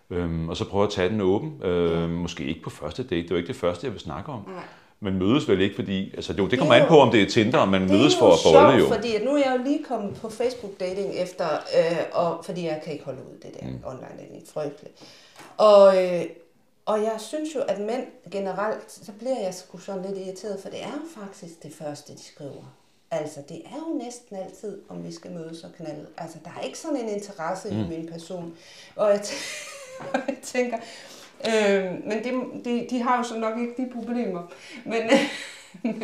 [0.10, 1.62] Øhm, og så prøve at tage den åben.
[1.64, 2.08] Øh, Ja.
[2.08, 3.16] Måske ikke på første date.
[3.22, 4.44] Det er jo ikke det første, jeg vil snakke om.
[4.48, 4.64] Nej.
[5.00, 6.16] Man mødes vel ikke, fordi...
[6.16, 7.82] Altså, jo, det Det kommer er an jo- på, om det er Tinder, om man
[7.88, 8.88] mødes for jo at bolle jo.
[8.88, 11.46] fordi nu er jeg jo lige kommet på Facebook dating efter,
[11.78, 13.80] øh, og, fordi jeg kan ikke holde ud det der mm.
[13.86, 14.94] online dating, frygteligt.
[15.58, 16.22] Og, øh,
[16.86, 20.70] og jeg synes jo, at mænd generelt, så bliver jeg sgu sådan lidt irriteret, for
[20.70, 22.64] det er jo faktisk det første, de skriver.
[23.12, 26.06] Altså, det er jo næsten altid, om vi skal mødes og knalde.
[26.18, 27.80] Altså, der er ikke sådan en interesse mm.
[27.80, 28.54] i min person.
[28.96, 29.20] Og jeg,
[30.14, 30.78] og jeg tænker,
[31.48, 32.34] øh, men det,
[32.66, 34.42] de, de har jo så nok ikke de problemer.
[34.86, 35.02] Men,
[35.84, 36.00] men,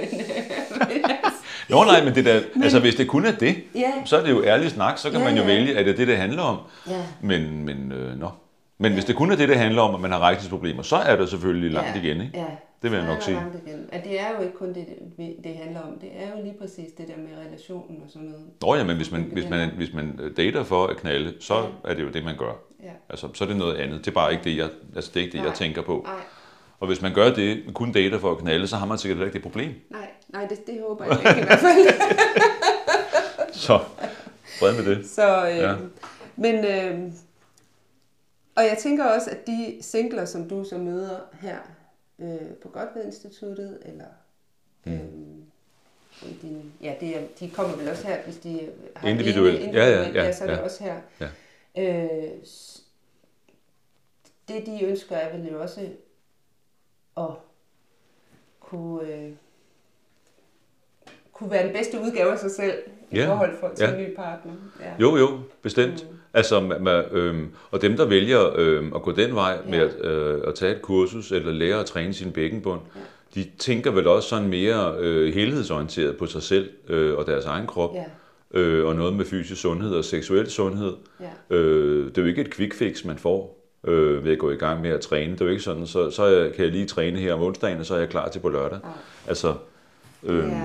[0.80, 1.05] men
[1.70, 3.91] Jo, nej, men det der, altså, hvis det kun er det, Ja.
[4.05, 5.47] så er det jo ærlig snak, så kan Ja, man jo ja.
[5.47, 6.58] vælge, at det er det, det handler om.
[6.89, 7.01] Ja.
[7.22, 8.30] Men, men, øh, nå.
[8.78, 11.16] men hvis det kun er det, det handler om, at man har rejsesproblemer, så er
[11.16, 12.38] det selvfølgelig langt ja, igen, ikke?
[12.39, 12.45] Ja,
[12.82, 13.38] Det vil jeg nok sige.
[13.91, 14.86] At det er jo ikke kun det,
[15.43, 15.99] det, handler om.
[15.99, 18.45] Det er jo lige præcis det der med relationen og sådan noget.
[18.61, 21.91] Nå ja, men hvis man, hvis man, hvis man dater for at knalde, så Ja.
[21.91, 22.53] er det jo det, man gør.
[22.84, 22.89] Ja.
[23.09, 23.99] Altså, så er det noget andet.
[23.99, 25.55] Det er bare ikke det, jeg, altså, det er ikke det, jeg Nej.
[25.55, 26.01] tænker på.
[26.05, 26.15] Nej,
[26.80, 29.34] Og hvis man gør det, kun dater for at knalde, så har man sikkert ikke
[29.34, 29.71] det problem.
[29.89, 31.88] nej, nej det, det håber jeg ikke i hvert fald.
[33.53, 33.80] Så
[34.59, 35.09] fred med det.
[35.09, 35.75] Så, øh, ja.
[36.36, 37.11] Men, øh,
[38.55, 41.57] og jeg tænker også, at de singler, som du så møder her
[42.20, 44.05] øh, på Godved Instituttet, eller
[44.86, 44.93] Mm.
[44.93, 44.99] øh,
[46.30, 49.59] i din, ja, det er, de kommer vel også her, hvis de har Individuelt.
[49.63, 50.61] ene- Ja, ja, individuelt, ja, så er det ja.
[50.63, 51.01] også her.
[51.20, 51.28] Ja.
[51.78, 52.32] Øh,
[54.47, 55.89] det de ønsker er vel jo også
[57.18, 57.30] at
[58.59, 59.32] kunne, øh,
[61.32, 63.95] kunne være den bedste udgave af sig selv i Ja, forhold for, til ja.
[63.95, 64.53] en ny partner.
[64.80, 64.93] Ja.
[64.99, 66.07] Jo, jo, bestemt.
[66.11, 66.16] Mm.
[66.34, 69.86] Altså, ma- ma- øhm, og dem, der vælger øhm, at gå den vej med Ja.
[69.86, 72.99] at, øh, at tage et kursus eller lære at træne sin bækkenbund, Ja.
[73.41, 77.67] de tænker vel også sådan mere øh, helhedsorienteret på sig selv øh, og deres egen
[77.67, 80.93] krop, Ja, øh, og noget med fysisk sundhed og seksuel sundhed.
[81.19, 83.57] ja, Øh, det er jo ikke et quick fix, man får
[83.88, 85.32] øh, ved at gå i gang med at træne.
[85.34, 87.86] Det er jo ikke sådan, så, så kan jeg lige træne her om onsdagen, og
[87.86, 88.80] så er jeg klar til på lørdag.
[88.84, 88.91] Nej.
[89.28, 89.53] Altså,
[90.23, 90.61] øh, Ja.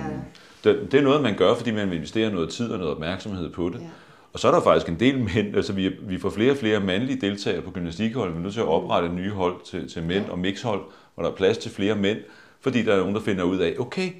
[0.64, 3.50] det, det er noget, man gør, fordi man vil investere noget tid og noget opmærksomhed
[3.50, 3.80] på det.
[3.80, 3.86] ja.
[4.32, 6.80] Og så er der faktisk en del mænd, altså vi, vi får flere og flere
[6.80, 10.24] mandlige deltagere på gymnastikhold, vi er nødt til at oprette nye hold til, til mænd
[10.30, 10.80] og mixhold,
[11.14, 12.18] hvor der er plads til flere mænd,
[12.60, 14.10] fordi der er nogen, der finder ud af, okay,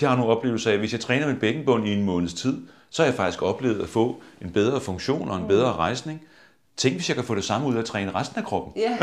[0.00, 2.62] de har nogle oplevelser af, at hvis jeg træner min bækkenbund i en måneds tid,
[2.90, 6.22] så har jeg faktisk oplevet at få en bedre funktion og en bedre rejsning.
[6.76, 8.72] Tænk, hvis jeg kan få det samme ud af at træne resten af kroppen.
[8.76, 8.98] Ja,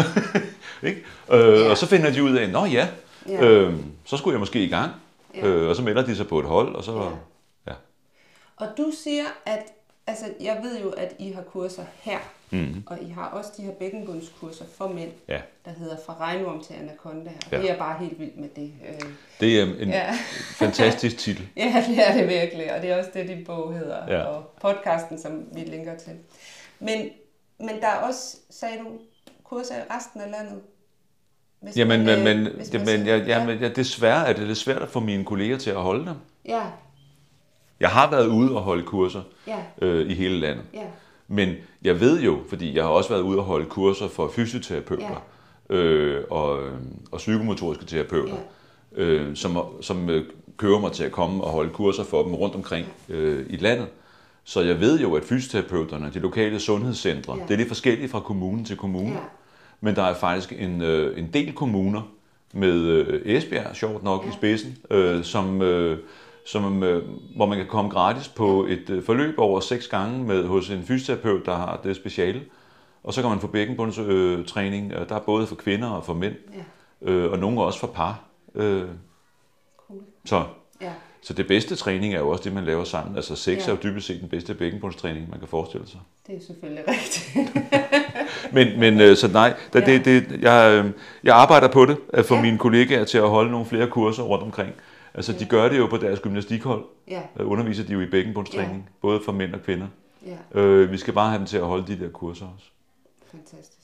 [0.90, 1.04] Ikke?
[1.32, 2.88] Øh, Og så finder de ud af, nå ja,
[3.30, 3.46] Ja.
[3.46, 3.74] øh,
[4.06, 4.92] så skulle jeg måske i gang.
[5.36, 5.48] Ja.
[5.48, 6.92] Øh, og så melder de sig på et hold, og så...
[6.96, 7.08] Ja.
[8.62, 8.66] Ja.
[8.66, 9.64] og du siger, at
[10.08, 12.20] altså, jeg ved jo, at I har kurser her,
[12.52, 12.84] Mm.
[12.88, 15.42] og I har også de her bækkenbundskurser for mænd, ja.
[15.66, 17.38] der hedder Fra regnorm til anaconda her.
[17.52, 17.58] Ja.
[17.58, 17.62] Ja.
[17.64, 18.74] Det er bare helt vildt med det.
[18.90, 19.02] Øh,
[19.40, 20.14] Det er en Ja.
[20.66, 21.48] fantastisk titel.
[21.58, 24.18] Ja, det er det virkelig, og det er også det, din bog hedder, Ja.
[24.18, 24.24] ja.
[24.24, 26.14] og podcasten, som vi linker til.
[26.80, 27.10] Men,
[27.60, 28.86] men der er også, sagde du,
[29.44, 30.62] kurser i resten af landet?
[31.60, 33.70] Hvis Jamen, man, men, øh, men, hvis det, man men siger- jeg, jeg, ja.
[33.70, 36.16] desværre er det lidt svært at få mine kolleger til at holde dem.
[36.46, 36.62] Ja,
[37.80, 40.64] Jeg har været ude og holde kurser ja, øh, i hele landet.
[40.74, 40.84] ja,
[41.28, 41.50] Men
[41.84, 45.24] jeg ved jo, fordi jeg har også været ude og holde kurser for fysioterapeuter
[45.70, 46.60] øh, og,
[47.12, 48.36] og psykomotoriske terapeuter,
[48.96, 50.26] øh, som, som øh,
[50.58, 53.88] kører mig til at komme og holde kurser for dem rundt omkring øh, i landet.
[54.44, 57.44] Så jeg ved jo, at fysioterapeuterne, de lokale sundhedscentre, Ja.
[57.44, 59.10] det er lidt forskelligt fra kommune til kommune.
[59.14, 59.20] ja,
[59.82, 62.02] Men der er faktisk en, øh, en del kommuner
[62.54, 64.30] med øh, Esbjerg, sjovt nok, ja.
[64.30, 65.98] i spidsen, øh, som, øh,
[66.46, 67.04] som, øh,
[67.36, 70.84] hvor man kan komme gratis på et øh, forløb over seks gange med, hos en
[70.84, 72.42] fysioterapeut, der har det speciale.
[73.04, 74.92] Og så kan man få bækkenbundstræning.
[74.94, 76.34] Øh, der er både for kvinder og for mænd,
[77.06, 78.20] ja, øh, og nogle også for par.
[78.56, 78.84] Øh,
[79.88, 80.02] cool.
[80.26, 80.44] så,
[80.82, 80.92] Ja,
[81.22, 83.16] så det bedste træning er jo også det, man laver sammen.
[83.16, 83.72] Altså sex Ja.
[83.72, 86.00] er jo dybest set den bedste bækkenbundstræning, man kan forestille sig.
[86.28, 87.56] det er selvfølgelig rigtigt.
[88.54, 89.86] Men, men øh, så nej, da, Ja.
[89.86, 90.92] det, det, jeg, øh,
[91.24, 92.42] jeg arbejder på det, at få Ja.
[92.42, 94.72] mine kollegaer til at holde nogle flere kurser rundt omkring.
[95.16, 96.86] Altså, de gør det jo på deres gymnastikhold.
[97.08, 99.88] ja, Øh, underviser de jo i bækkenbundstræning, både for mænd og kvinder.
[100.26, 102.66] ja, Øh, vi skal bare have dem til at holde de der kurser også.
[103.32, 103.80] fantastisk.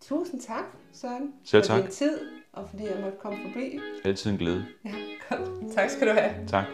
[0.00, 1.82] Tusind tak, Søren, Selv for tak.
[1.82, 2.18] din tid,
[2.52, 3.78] og fordi jeg måtte komme forbi.
[4.04, 4.64] Altid en glæde.
[4.84, 4.90] Ja,
[5.30, 5.74] godt.
[5.74, 6.30] Tak skal du have.
[6.46, 6.64] Tak.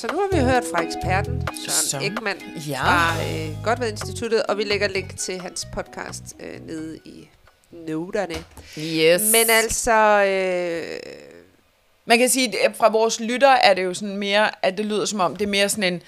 [0.00, 1.98] Så nu har vi hørt fra eksperten Søren Så.
[2.02, 2.36] Ekman
[2.68, 2.80] Ja.
[2.82, 7.28] fra øh, Godved Instituttet, og vi lægger link til hans podcast øh, nede i
[7.72, 8.34] noterne.
[8.78, 9.22] Yes.
[9.32, 10.98] Men altså, øh,
[12.04, 15.04] Man kan sige, at fra vores lytter er det jo sådan mere, at det lyder
[15.04, 16.02] som om, det er mere sådan en,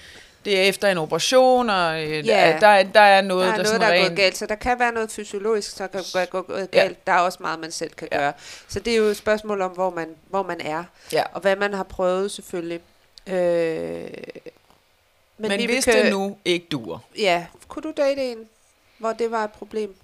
[0.45, 2.57] det er efter en operation, og øh, Ja.
[2.61, 4.55] der, er, der er noget, der er noget, sådan der er gået galt, så der
[4.55, 7.07] kan være noget fysiologisk, der kan gå, gå, galt.
[7.07, 8.17] Der er også meget, man selv kan Ja.
[8.17, 8.33] gøre.
[8.67, 10.83] Så det er jo et spørgsmål om, hvor man, hvor man er,
[11.13, 11.23] Ja.
[11.33, 12.79] og hvad man har prøvet selvfølgelig.
[13.31, 14.09] Øh,
[15.37, 16.99] men Men, hvis det nu ikke duer.
[17.17, 18.37] Ja, kunne du date en,
[18.97, 19.95] hvor det var et problem?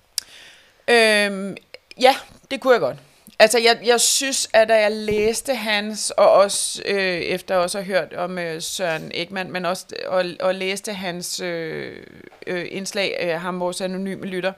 [0.87, 1.57] Øhm,
[2.01, 2.15] ja,
[2.51, 2.97] det kunne jeg godt.
[3.39, 7.85] Altså, jeg, jeg synes, at da jeg læste hans, og også øh, efter også at
[7.85, 12.03] have hørt om øh, Søren Ekman, men også og, og læste hans øh,
[12.47, 14.53] øh, indslag, øh, ham vores anonyme lytter,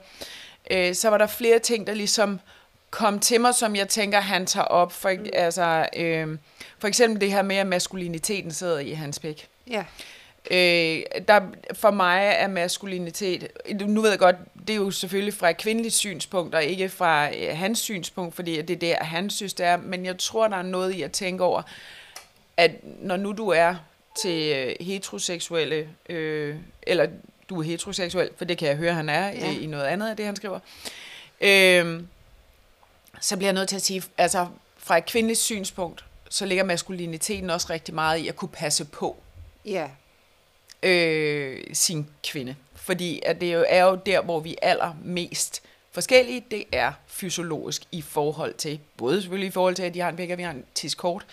[0.70, 2.40] øh, så var der flere ting, der ligesom
[2.90, 4.92] kom til mig, som jeg tænker, han tager op.
[4.92, 5.26] For, mm.
[5.32, 6.38] altså, øh,
[6.78, 9.48] for eksempel det her med, at maskuliniteten sidder i hans pæk.
[9.70, 9.84] Ja,
[10.50, 11.40] Øh, der,
[11.72, 13.48] for mig er maskulinitet,
[13.80, 14.36] nu ved jeg godt,
[14.68, 18.62] det er jo selvfølgelig fra et kvindeligt synspunkt, og ikke fra øh, hans synspunkt, fordi
[18.62, 19.76] det er der, han synes, det er.
[19.76, 21.62] Men jeg tror, der er noget i at tænke over,
[22.56, 23.74] at når nu du er
[24.22, 27.06] til øh, heteroseksuelle, øh, eller
[27.48, 29.38] du er heteroseksuel, for det kan jeg høre, han er Ja.
[29.38, 29.50] ja.
[29.50, 30.58] i, i noget andet af det, han skriver,
[31.40, 32.00] øh,
[33.20, 34.46] så bliver jeg nødt til at sige, altså
[34.78, 39.16] fra et kvindeligt synspunkt, så ligger maskuliniteten også rigtig meget i at kunne passe på
[39.64, 39.88] ja,
[40.82, 42.56] øh, sin kvinde.
[42.74, 45.62] Fordi at det jo er jo der, hvor vi er allermest
[45.92, 46.44] forskellige.
[46.50, 50.16] Det er fysiologisk i forhold til, både selvfølgelig i forhold til, at de har en
[50.16, 51.26] pæk, og vi har en tiskort.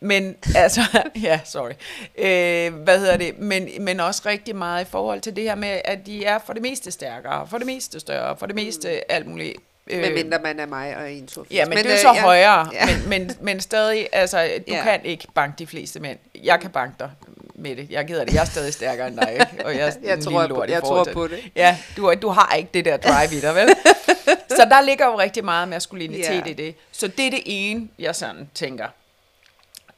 [0.00, 0.80] Men altså,
[1.22, 1.72] ja, sorry.
[2.18, 3.38] Øh, hvad hedder det?
[3.38, 6.52] Men, men også rigtig meget i forhold til det her med, at de er for
[6.52, 9.56] det meste stærkere, for det meste større, for det meste alt muligt.
[9.86, 11.44] Øh, medmindre man er mig og 1,82.
[11.50, 12.86] Ja, men, men det er jo så ja, højere, ja.
[12.86, 14.82] men, men, men stadig, altså, du Ja.
[14.82, 16.18] kan ikke banke de fleste mænd.
[16.44, 17.10] Jeg kan banke dig
[17.54, 17.90] med det.
[17.90, 18.34] Jeg gider det.
[18.34, 19.66] Jeg er stadig stærkere end dig, ikke?
[19.66, 21.38] og jeg Jeg tror lort jeg forhold tror på det.
[21.56, 23.68] Ja, du, du har ikke det der drive i dig, vel?
[24.58, 26.50] så der ligger jo rigtig meget maskulinitet Ja.
[26.50, 26.74] i det.
[26.92, 28.86] Så det er det ene, jeg sådan tænker.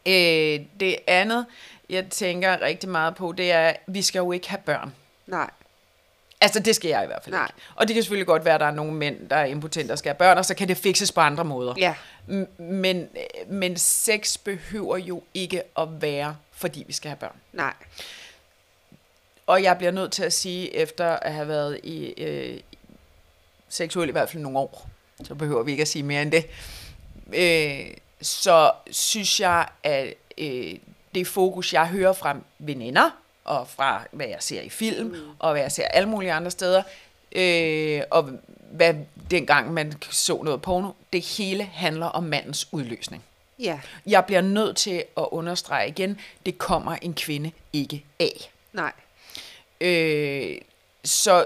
[0.06, 1.46] Øh, det andet,
[1.90, 4.94] jeg tænker rigtig meget på, det er, at vi skal jo ikke have børn.
[5.26, 5.50] Nej,
[6.40, 7.44] Altså, det skal jeg i hvert fald Nej.
[7.44, 7.54] ikke.
[7.74, 9.98] Og det kan selvfølgelig godt være, at der er nogle mænd, der er impotente og
[9.98, 11.74] skal have børn, og så kan det fikses på andre måder.
[11.78, 11.94] ja,
[12.58, 13.08] Men,
[13.48, 17.36] men sex behøver jo ikke at være, fordi vi skal have børn.
[17.52, 17.72] nej,
[19.46, 22.60] Og jeg bliver nødt til at sige, efter at have været i øh,
[23.68, 24.88] seksuel i hvert fald nogle år,
[25.24, 26.46] så behøver vi ikke at sige mere end det,
[27.32, 30.74] øh, så synes jeg, at øh,
[31.14, 33.10] det fokus, jeg hører fra veninder,
[33.48, 35.16] og fra hvad jeg ser i film, mm.
[35.38, 36.82] og hvad jeg ser alle mulige andre steder,
[37.32, 38.30] øh, og
[38.72, 38.94] hvad
[39.30, 43.24] dengang man så noget porno, det hele handler om mandens udløsning.
[43.58, 48.50] ja, Jeg bliver nødt til at understrege igen, det kommer en kvinde ikke af.
[48.72, 48.92] nej,
[49.80, 50.58] Øh,
[51.04, 51.44] så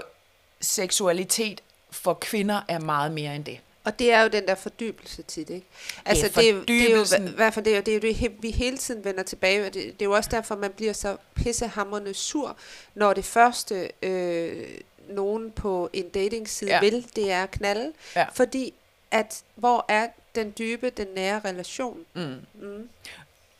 [0.61, 3.59] seksualitet for kvinder er meget mere end det.
[3.85, 5.67] Og det er jo den der fordybelse tit, ikke?
[6.05, 8.31] Altså, det er, det er jo, i hvert fald det er, det er jo det,
[8.43, 9.65] vi hele tiden vender tilbage.
[9.65, 12.57] Og det, det er jo også derfor, man bliver så pissehammerende sur,
[12.95, 14.67] når det første, øh,
[15.09, 16.75] nogen på en datingside ja.
[16.83, 16.89] Ja.
[16.89, 17.91] vil, det er at knalde.
[18.15, 18.25] Ja.
[18.33, 18.73] Fordi,
[19.11, 21.99] at hvor er den dybe, den nære relation?
[22.13, 22.35] Mm.
[22.61, 22.89] Mm.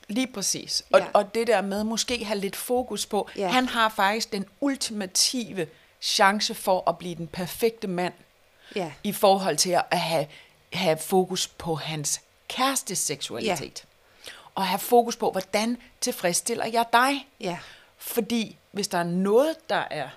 [0.07, 0.83] Lige præcis.
[0.91, 1.05] Og, Ja.
[1.05, 1.11] ja.
[1.13, 3.41] og det der med måske have lidt fokus på, Ja.
[3.41, 3.47] ja.
[3.47, 5.67] han har faktisk den ultimative
[6.01, 8.13] chance for at blive den perfekte mand
[8.75, 10.27] Ja, i forhold til at have,
[10.73, 13.85] have fokus på hans kærestes seksualitet.
[14.27, 14.31] Ja.
[14.55, 17.27] Og have fokus på, hvordan tilfredsstiller jeg dig?
[17.39, 17.57] ja,
[17.97, 20.09] Fordi hvis der er noget, der er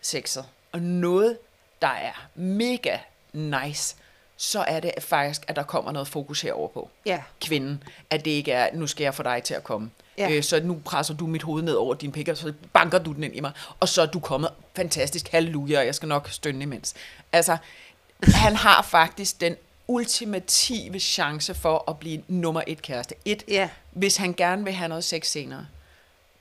[0.00, 1.38] sexet, og noget,
[1.82, 2.98] der er mega
[3.32, 3.96] nice,
[4.36, 8.30] så er det faktisk, at der kommer noget fokus herover på ja, kvinden, at det
[8.30, 9.90] ikke er, nu skal jeg få dig til at komme.
[10.18, 10.30] Ja.
[10.30, 13.12] Øh, så nu presser du mit hoved ned over din pik, og så banker du
[13.12, 14.50] den ind i mig, og så er du kommet.
[14.76, 16.94] Fantastisk, halleluja, og jeg skal nok stønne imens.
[17.32, 17.56] Altså,
[18.22, 19.56] han har faktisk den
[19.88, 23.14] ultimative chance for at blive nummer et kæreste.
[23.24, 25.66] Et, ja, hvis han gerne vil have noget sex senere,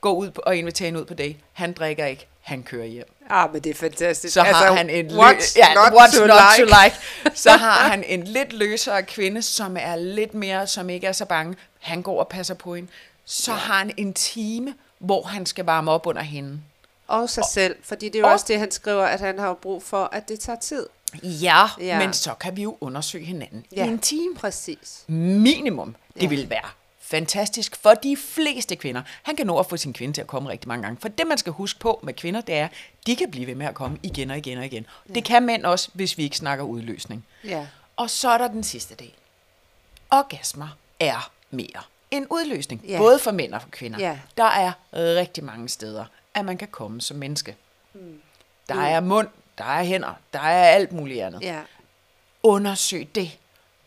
[0.01, 1.35] gå ud og invitere hende ud på date.
[1.53, 3.13] Han drikker ikke, han kører hjem.
[3.29, 4.33] Ah, men det er fantastisk.
[4.33, 6.71] Så altså, har han en what's ja, not, what's to, not like.
[6.71, 6.95] to like.
[7.37, 11.25] Så har han en lidt løsere kvinde, som er lidt mere, som ikke er så
[11.25, 11.55] bange.
[11.79, 12.89] Han går og passer på hende.
[13.25, 13.57] Så ja.
[13.57, 16.61] har han en time, hvor han skal varme op under hende.
[17.07, 19.53] Og sig selv, fordi det er jo og- også det, han skriver, at han har
[19.53, 20.87] brug for, at det tager tid.
[21.23, 21.99] Ja, Ja.
[21.99, 23.85] men så kan vi jo undersøge hinanden Ja.
[23.85, 24.35] i en time.
[24.35, 25.03] Præcis.
[25.07, 25.95] Minimum.
[26.13, 26.27] Det Ja.
[26.27, 26.69] vil være
[27.01, 29.01] fantastisk for de fleste kvinder.
[29.23, 30.97] Han kan nå at få sin kvinde til at komme rigtig mange gange.
[31.01, 32.67] For det, man skal huske på med kvinder, det er,
[33.07, 34.85] de kan blive ved med at komme igen og igen og igen.
[35.09, 35.13] Ja.
[35.13, 37.25] Det kan mænd også, hvis vi ikke snakker udløsning.
[37.43, 37.67] Ja.
[37.95, 39.11] Og så er der den sidste del.
[40.11, 40.67] Orgasmer
[40.99, 41.81] er mere
[42.17, 42.97] en udløsning, Ja.
[42.97, 43.99] både for mænd og for kvinder.
[43.99, 44.19] Ja.
[44.37, 47.55] Der er rigtig mange steder, at man kan komme som menneske.
[47.93, 48.21] Mm.
[48.69, 51.41] Der er mund, der er hænder, der er alt muligt andet.
[51.41, 51.61] Ja.
[52.43, 53.37] Undersøg det.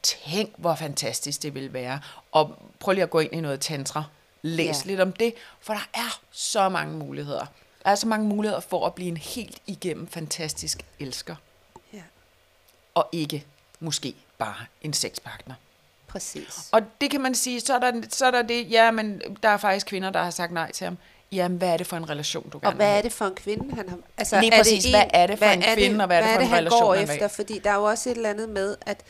[0.03, 2.01] Tænk, hvor fantastisk det vil være.
[2.33, 4.05] Og prøv lige at gå ind i noget tantra.
[4.43, 4.91] Læs Ja.
[4.91, 7.47] lidt om det, for der er så mange muligheder.
[7.85, 11.37] Der er så mange muligheder for at blive en helt igennem fantastisk elsker,
[11.93, 12.03] ja.
[12.95, 13.45] og ikke
[13.81, 15.55] måske bare en sexpartner.
[16.17, 16.69] Præcis.
[16.73, 19.49] Og det kan man sige, så er der, så er der det, ja, men der
[19.49, 20.99] er faktisk kvinder, der har sagt nej til ham.
[21.33, 23.25] Jamen, hvad er det for en relation, du Og gerne hvad vil er det for
[23.25, 23.97] en kvinde, han har...
[24.19, 26.53] Altså, Lige præcis, hvad er det for en kvinde, og hvad er det for en
[26.53, 27.29] relation, går han vil efter?
[27.29, 29.01] Fordi der er jo også et eller andet med, at,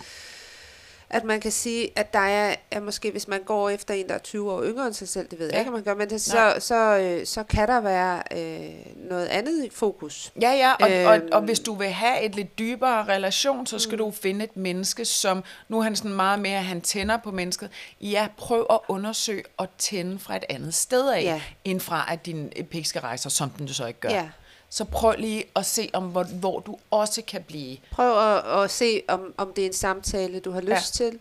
[1.11, 4.15] at man kan sige, at der er, er måske, hvis man går efter en, der
[4.15, 5.59] er 20 år yngre end sig selv, det ved jeg Ja.
[5.59, 6.59] ikke, om man gør, men det, så, Nej.
[6.61, 8.71] så, øh, så kan der være øh,
[9.11, 10.33] noget andet fokus.
[10.43, 11.07] Ja, ja, og, øhm.
[11.33, 13.99] og, og hvis du vil have et lidt dybere relation, så skal mm.
[14.05, 17.71] du finde et menneske, som, nu er han sådan meget mere, han tænder på mennesket.
[18.01, 21.41] Ja, prøv at undersøge og tænde fra et andet sted af, Ja.
[21.65, 24.09] end fra at din øh, pik skal rejse, som den du så ikke gør.
[24.11, 24.29] Ja.
[24.71, 27.77] Så prøv lige at se, om hvor, hvor du også kan blive.
[27.91, 31.05] Prøv at, at se, om, om det er en samtale, du har lyst Ja.
[31.11, 31.19] til.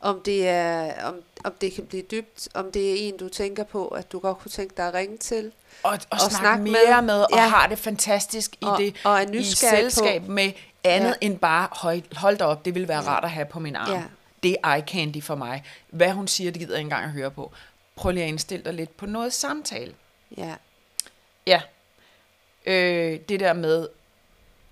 [0.00, 2.48] Om det, er, om, om det kan blive dybt.
[2.54, 5.16] Om det er en, du tænker på, at du godt kunne tænke dig at ringe
[5.18, 5.52] til.
[5.82, 7.22] Og, og, og snakke snak mere med, med.
[7.22, 7.46] og Ja.
[7.48, 10.52] har det fantastisk i Og- det, og i selskab på- med
[10.84, 11.12] andet Ja.
[11.22, 11.26] ja.
[11.26, 13.08] end bare, hold, hold da op, det ville være Ja.
[13.08, 13.92] rart at have på min arm.
[13.92, 14.02] Ja.
[14.42, 15.64] Det er eye candy for mig.
[15.90, 17.52] Hvad hun siger, det gider jeg ikke engang at høre på.
[17.96, 19.94] Prøv lige at indstille dig lidt på noget samtale.
[20.36, 20.54] Ja.
[21.46, 21.60] Ja.
[22.66, 23.88] Øh, det der med,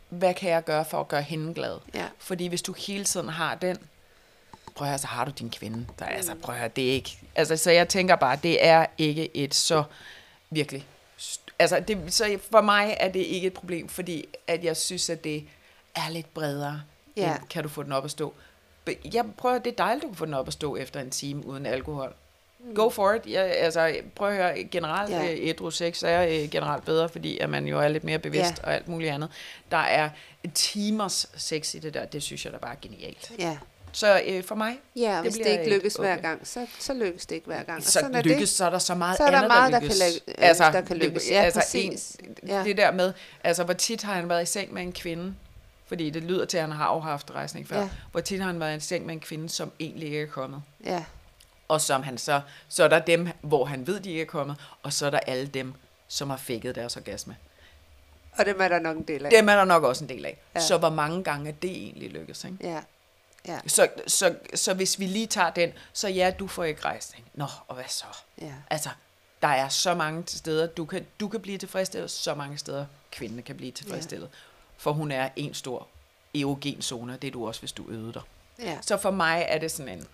[0.09, 1.79] hvad kan jeg gøre for at gøre hende glad?
[1.95, 2.07] Ja.
[2.19, 3.79] Fordi hvis du hele tiden har den,
[4.75, 5.87] prøv at høre, så har du din kvinde.
[5.99, 7.19] Der, er, altså, prøv at høre, det er ikke...
[7.35, 9.85] Altså, så jeg tænker bare, det er ikke et så
[10.51, 10.87] virkelig...
[11.59, 15.25] Altså, det, så for mig er det ikke et problem, fordi at jeg synes, at
[15.25, 15.45] det
[15.95, 16.83] er lidt bredere.
[17.17, 17.37] Ja.
[17.37, 18.35] end Kan du få den op at stå?
[19.15, 21.47] Jeg prøver, det er dejligt, du kan få den op at stå efter en time
[21.47, 22.15] uden alkohol.
[22.75, 23.27] Go for it.
[23.27, 25.23] Jeg, altså, prøv at høre, generelt Ja.
[25.23, 25.33] ja.
[25.33, 28.51] øh, ædru sex er øh, generelt bedre, fordi at man jo er lidt mere bevidst
[28.51, 28.55] Ja.
[28.63, 28.67] ja.
[28.67, 29.29] og alt muligt andet.
[29.71, 30.09] Der er
[30.55, 33.33] timers sex i det der, det synes jeg da bare er genialt.
[33.39, 33.57] Ja.
[33.93, 36.23] Så øh, for mig, Ja, Det hvis det ikke et lykkes hver okay.
[36.23, 37.77] gang, så, så lykkes det ikke hver gang.
[37.79, 38.49] Og så sådan lykkes, det.
[38.49, 39.99] så er der så meget Så er der andet, meget, der lykkes.
[39.99, 40.09] kan
[40.39, 41.31] læ- øh, der kan det- lykkes.
[41.31, 42.17] Ja, præcis.
[42.21, 42.65] En, Ja.
[42.65, 43.13] Det der med,
[43.45, 45.35] altså hvor tit har han været i seng med en kvinde,
[45.87, 47.83] fordi det lyder til, at han har haft rejsning før, Ja.
[47.83, 47.89] ja.
[48.13, 50.63] hvor tit har han været i seng med en kvinde, som egentlig ikke er kommet.
[50.85, 51.05] Ja,
[51.69, 54.57] Og som han så, så er der dem, hvor han ved, de ikke er kommet,
[54.83, 55.75] og så er der alle dem,
[56.09, 57.37] som har fækket deres orgasme.
[58.39, 59.31] og dem er der nok en del af.
[59.31, 60.39] Dem er der nok også en del af.
[60.55, 60.61] Ja.
[60.61, 62.57] Så hvor mange gange er det egentlig lykkes, ikke?
[62.61, 62.81] Ja,
[63.49, 67.25] ja, Så, så, så hvis vi lige tager den, så ja, du får ikke rejsning.
[67.35, 68.05] Nå, og hvad så?
[68.41, 68.53] ja.
[68.71, 68.89] Altså,
[69.43, 73.43] der er så mange steder, du kan, du kan blive tilfredsstillet, så mange steder, kvinden
[73.43, 74.27] kan blive tilfredsstillet.
[74.27, 74.37] Ja.
[74.79, 75.89] For hun er en stor
[76.35, 78.23] erogen zone, det er du også, hvis du øvede dig.
[78.59, 78.79] ja.
[78.83, 80.07] Så for mig er det sådan en,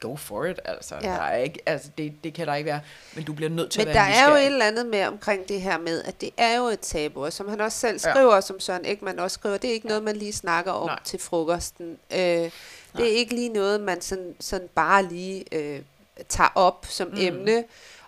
[0.00, 0.94] go for it, altså.
[0.94, 1.08] Ja.
[1.10, 1.14] Ja.
[1.14, 2.80] Der er ikke, altså det, det kan der ikke være,
[3.14, 5.04] men du bliver nødt til Men at der være er jo et eller andet med
[5.06, 8.00] omkring det her med, at det er jo et tabu, og som han også selv
[8.04, 8.10] Ja.
[8.12, 10.86] skriver, og som Søren Ekman også skriver, det er ikke noget, man lige snakker om
[10.86, 10.98] Nej.
[11.04, 11.98] til frokosten.
[12.12, 12.52] Øh, det
[12.94, 13.02] Nej.
[13.02, 15.82] er ikke lige noget, man sådan, sådan bare lige øh,
[16.28, 17.08] tager op som.
[17.08, 17.14] Mm.
[17.18, 17.64] emne.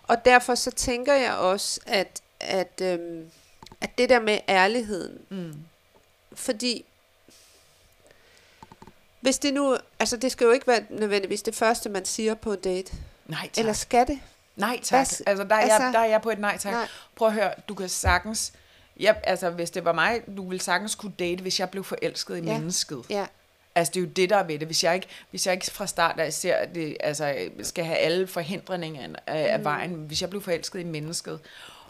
[0.07, 3.25] Og derfor så tænker jeg også, at, at, øhm,
[3.81, 5.53] at det der med ærligheden, Mm.
[6.35, 6.85] fordi
[9.23, 12.53] hvis det nu, altså det skal jo ikke være nødvendigvis det første, man siger på
[12.53, 12.93] en date.
[13.27, 13.57] Nej, tak.
[13.57, 14.19] Eller skal det?
[14.55, 15.07] Nej, tak.
[15.07, 16.71] Hvad Altså, der er, altså- jeg, der er jeg på et nej, tak.
[16.73, 16.87] Nej.
[17.15, 18.53] Prøv at høre, du kan sagtens...
[18.99, 22.37] Ja, altså, hvis det var mig, du ville sagtens kunne date, hvis jeg blev forelsket
[22.37, 22.53] i Ja.
[22.57, 23.03] mennesket.
[23.09, 23.25] Ja,
[23.75, 24.67] Altså, det er jo det, der er ved det.
[24.67, 27.97] Hvis jeg ikke, hvis jeg ikke fra start af ser, at det, altså, skal have
[27.97, 29.65] alle forhindringerne af, af Mm.
[29.65, 31.39] vejen, hvis jeg blev forelsket i mennesket,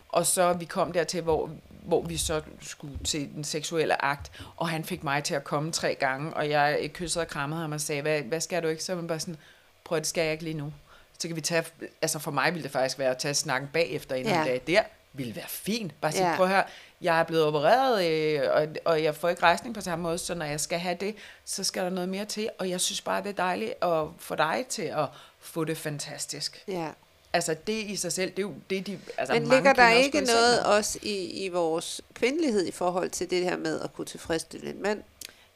[0.09, 1.49] og så vi kom dertil, hvor,
[1.85, 5.71] hvor vi så skulle til den seksuelle akt, og han fik mig til at komme
[5.71, 8.83] tre gange, og jeg kyssede og krammede ham og sagde, hvad, hvad skal du ikke?
[8.83, 9.37] Så man bare sådan,
[9.83, 10.73] prøv det skal jeg ikke lige nu.
[11.19, 11.63] Så kan vi tage,
[12.01, 14.43] altså for mig ville det faktisk være at tage snakken bagefter en Ja.
[14.45, 14.81] dag der,
[15.15, 16.01] ville være fint.
[16.01, 16.35] Bare sige, Ja.
[16.35, 16.63] prøv høre,
[17.01, 20.35] jeg er blevet opereret, øh, og, og jeg får ikke rejsning på samme måde, så
[20.35, 21.15] når jeg skal have det,
[21.45, 24.35] så skal der noget mere til, og jeg synes bare, det er dejligt at få
[24.35, 25.05] dig til at
[25.39, 26.63] få det fantastisk.
[26.67, 26.87] ja.
[27.33, 29.97] Altså det i sig selv, det er jo det, de, altså Men ligger der også
[29.97, 30.65] ikke noget med.
[30.65, 34.81] også i, i vores kvindelighed i forhold til det her med at kunne tilfredsstille en
[34.81, 35.03] mand?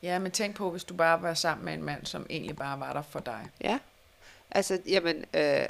[0.04, 2.80] Ja, men tænk på, hvis du bare var sammen med en mand, som egentlig bare
[2.80, 3.48] var der for dig.
[3.62, 3.78] Ja.
[4.52, 5.66] Altså, jamen, øh,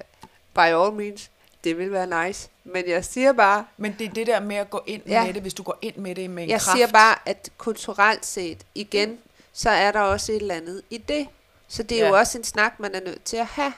[0.55, 1.30] by all means,
[1.64, 2.49] det vil være nice.
[2.64, 5.26] Men jeg siger bare, Men det er det der med at gå ind Ja.
[5.26, 6.78] med det, hvis du går ind med det med en jeg kraft.
[6.78, 9.18] siger bare, at kulturelt set, igen,
[9.53, 11.28] så er der også et eller andet i det.
[11.68, 12.10] Så det er Ja.
[12.10, 13.74] jo også en snak, man er nødt til at have.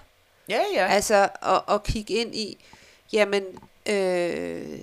[0.49, 0.85] Ja, ja.
[0.87, 2.65] Altså, at, at kigge ind i,
[3.13, 3.43] jamen,
[3.85, 4.79] øh,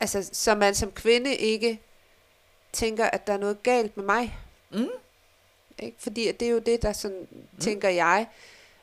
[0.00, 1.80] altså, så man som kvinde ikke
[2.72, 4.38] tænker, at der er noget galt med mig.
[4.70, 4.88] Mm.
[5.78, 5.96] Ikke?
[5.98, 7.60] Fordi det er jo det, der sådan, mm.
[7.60, 8.26] tænker jeg,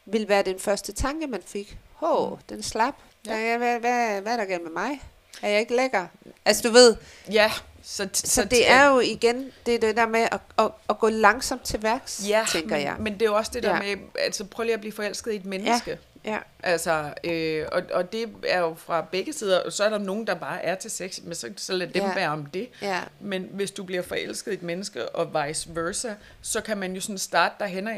[0.06, 1.78] vil være den første tanke, man fik.
[1.94, 2.96] Hå, den slap.
[3.26, 3.36] Ja.
[3.36, 3.58] Ja.
[3.58, 5.02] Hvad, hvad, hvad er der galt med mig?
[5.42, 6.08] Er jeg ikke lækker?
[6.46, 6.96] Altså du ved,
[7.32, 7.52] Ja,
[7.84, 11.64] så, så det er jo igen det, det der med at, at, at gå langsomt
[11.64, 12.96] til værks, ja, tænker men, jeg.
[13.00, 13.80] men det er jo også det der Ja.
[13.96, 16.00] med, altså prøv lige at blive forelsket i et menneske.
[16.26, 19.70] Ja, Altså, øh, og, og det er jo fra begge sider.
[19.70, 22.14] Så er der nogen, der bare er til sex, men så, så lad dem Ja.
[22.14, 22.70] være om det.
[22.82, 26.94] ja, Men hvis du bliver forelsket i et menneske, og vice versa, så kan man
[26.96, 27.94] jo sådan starte derhen og,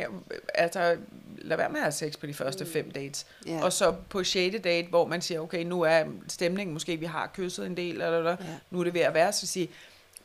[0.55, 0.95] altså,
[1.43, 3.25] lad være med at have sex på de første fem dates.
[3.47, 3.63] Ja.
[3.63, 4.55] Og så på 6.
[4.63, 8.17] date, hvor man siger, okay, nu er stemningen, måske vi har kysset en del, eller,
[8.17, 8.45] eller Ja.
[8.71, 9.69] nu er det ved at være, så sige,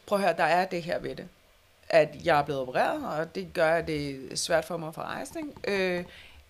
[0.06, 1.28] prøv at høre, der er det her ved det.
[1.88, 4.94] At jeg er blevet opereret, og det gør, at det er svært for mig at
[4.94, 5.54] få rejsning.
[5.68, 6.04] Øh,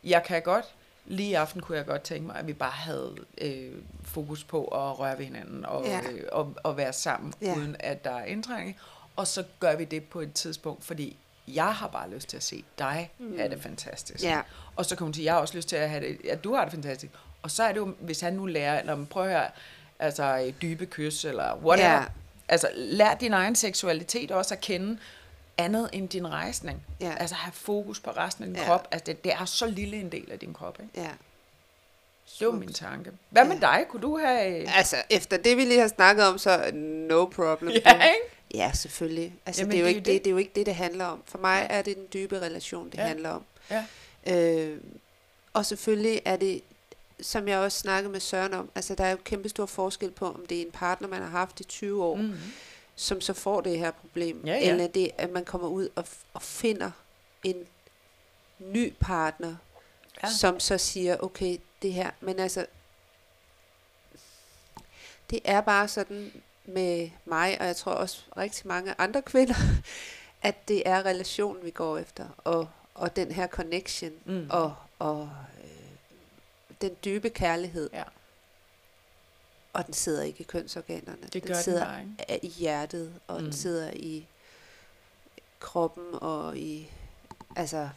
[0.04, 0.64] jeg kan godt,
[1.06, 3.72] lige i aften kunne jeg godt tænke mig, at vi bare havde øh,
[4.04, 6.00] fokus på at røre ved hinanden og, Ja.
[6.12, 7.54] øh, og, og være sammen, Ja.
[7.56, 8.76] uden at der er indtrængning.
[9.16, 11.16] Og så gør vi det på et tidspunkt, fordi
[11.54, 13.36] jeg har bare lyst til at se dig mm.
[13.38, 14.24] have det fantastisk.
[14.24, 14.40] Ja.
[14.76, 16.54] Og så kan hun sige, jeg har også lyst til at, have det, at du
[16.54, 17.12] har det fantastisk.
[17.42, 19.50] Og så er det jo, hvis han nu lærer, når man prøver at høre,
[19.98, 21.90] altså øh, dybe kys, eller whatever.
[21.90, 22.04] Ja.
[22.48, 24.98] Altså, lær din egen seksualitet også at kende
[25.58, 26.82] andet end din rejsning.
[27.00, 27.14] Ja.
[27.20, 28.64] Altså, have fokus på resten af din Ja.
[28.64, 28.88] krop.
[28.90, 31.00] Altså, det, det er så lille en del af din krop, ikke?
[31.00, 31.10] ja.
[32.38, 33.10] Det var min tanke.
[33.30, 33.84] Hvad med dig?
[33.88, 34.76] Kunne du have...
[34.76, 37.70] Altså, efter det, vi lige har snakket om, så no problem.
[37.86, 38.37] Ja, ikke?
[38.54, 39.34] Ja, selvfølgelig.
[39.46, 40.24] Altså, Jamen, det, er jo det ikke det.
[40.24, 40.26] det.
[40.26, 41.22] Er jo ikke det, det handler om.
[41.26, 43.06] For mig er det den dybe relation, det Ja.
[43.06, 43.44] handler om.
[43.70, 43.84] Ja.
[44.26, 44.80] Øh,
[45.52, 46.62] og selvfølgelig er det,
[47.20, 50.26] som jeg også snakkede med Søren om, altså der er jo kæmpe stor forskel på,
[50.26, 52.22] om det er en partner, man har haft i 20 år, mm.
[52.22, 52.34] Mm.
[52.96, 54.70] som så får det her problem, Ja, ja.
[54.70, 56.90] eller det, at man kommer ud og, og finder
[57.44, 57.64] en
[58.58, 59.56] ny partner,
[60.22, 60.28] ja.
[60.30, 62.66] som så siger, okay, det her, men altså,
[65.30, 66.32] det er bare sådan
[66.68, 69.54] med mig, og jeg tror også rigtig mange andre kvinder,
[70.42, 74.46] at det er relationen, vi går efter, og, og den her connection, Mm.
[74.50, 75.30] og, og
[75.64, 75.70] øh,
[76.80, 77.90] den dybe kærlighed.
[77.92, 78.02] Ja.
[79.72, 81.22] Og den sidder ikke i kønsorganerne.
[81.22, 82.14] Det den gør den sidder bare, ikke?
[82.28, 83.44] er i hjertet, og mm.
[83.44, 84.26] Den sidder i
[85.60, 86.90] kroppen og i
[87.56, 87.88] altså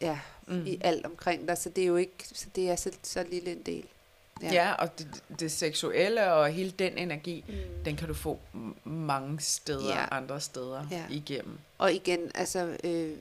[0.00, 0.66] ja, mm.
[0.66, 3.52] i alt omkring dig, så det er jo ikke så det er så, så lille
[3.52, 3.86] en del.
[4.42, 4.52] Ja.
[4.52, 7.54] ja, og det, det seksuelle og hele den energi, Mm.
[7.84, 8.38] den kan du få
[8.84, 10.06] mange steder, Ja.
[10.10, 11.04] andre steder Ja.
[11.10, 11.58] igennem.
[11.78, 13.16] Og igen, altså øh,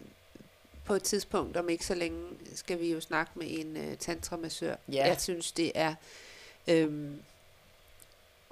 [0.85, 2.23] på et tidspunkt om ikke så længe
[2.55, 4.75] skal vi jo snakke med en øh, tantramassør.
[4.91, 5.07] Ja.
[5.07, 5.95] Jeg synes det er
[6.67, 7.11] øh,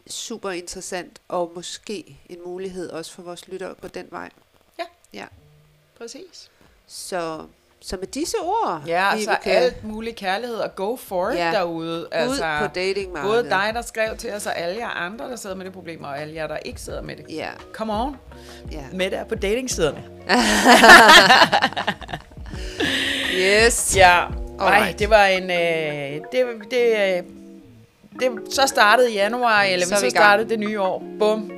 [0.08, 4.30] super interessant og måske en mulighed også for vores lyttere at gå den vej.
[5.98, 6.52] Præcis.
[6.88, 7.48] Så
[7.82, 11.52] så med disse ord, Ja, så Vibeke, alt mulig kærlighed og go for it Ja.
[11.52, 12.00] derude.
[12.30, 13.36] ud på datingmarkedet.
[13.36, 16.04] både dig, der skrev til os, og alle jer andre, der sidder med det problem,
[16.04, 17.26] og alle jer, der ikke sidder med det.
[17.30, 18.16] Ja, Come on,
[18.72, 18.84] ja.
[18.94, 20.04] med der på datingsiderne.
[23.40, 23.96] Yes.
[23.96, 24.28] Ja, ej,
[24.60, 25.00] Alright.
[25.00, 25.44] det var en...
[25.44, 27.24] Øh, det, det, øh,
[28.20, 30.24] det, så startede januar, eller Så så, er så vi gang.
[30.24, 31.04] startede det nye år.
[31.20, 31.52] Bum.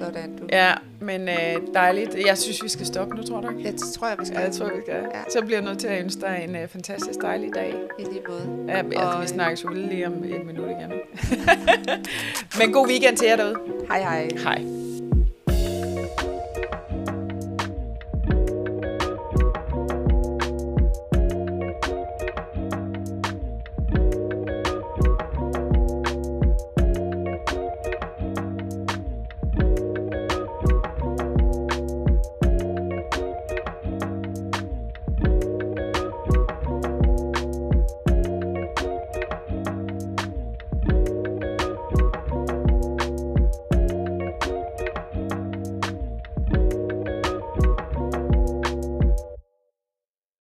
[0.00, 0.44] Sådan du.
[0.52, 2.26] Ja, men øh, dejligt.
[2.26, 3.62] Jeg synes, vi skal stoppe nu, tror du ikke?
[3.62, 4.38] Ja, det tror jeg, vi skal.
[4.38, 4.94] Ja, jeg tror, vi skal.
[4.94, 5.22] Ja.
[5.32, 7.74] Så bliver jeg nødt til at ønske dig en øh, fantastisk dejlig dag.
[7.98, 8.64] I lige måde.
[8.68, 10.92] Ja, altså, Og, vi snakker selvfølgelig lige om et minut igen.
[12.58, 13.56] Men god weekend til jer derude.
[13.88, 14.28] Hej hej.
[14.44, 14.89] Hej.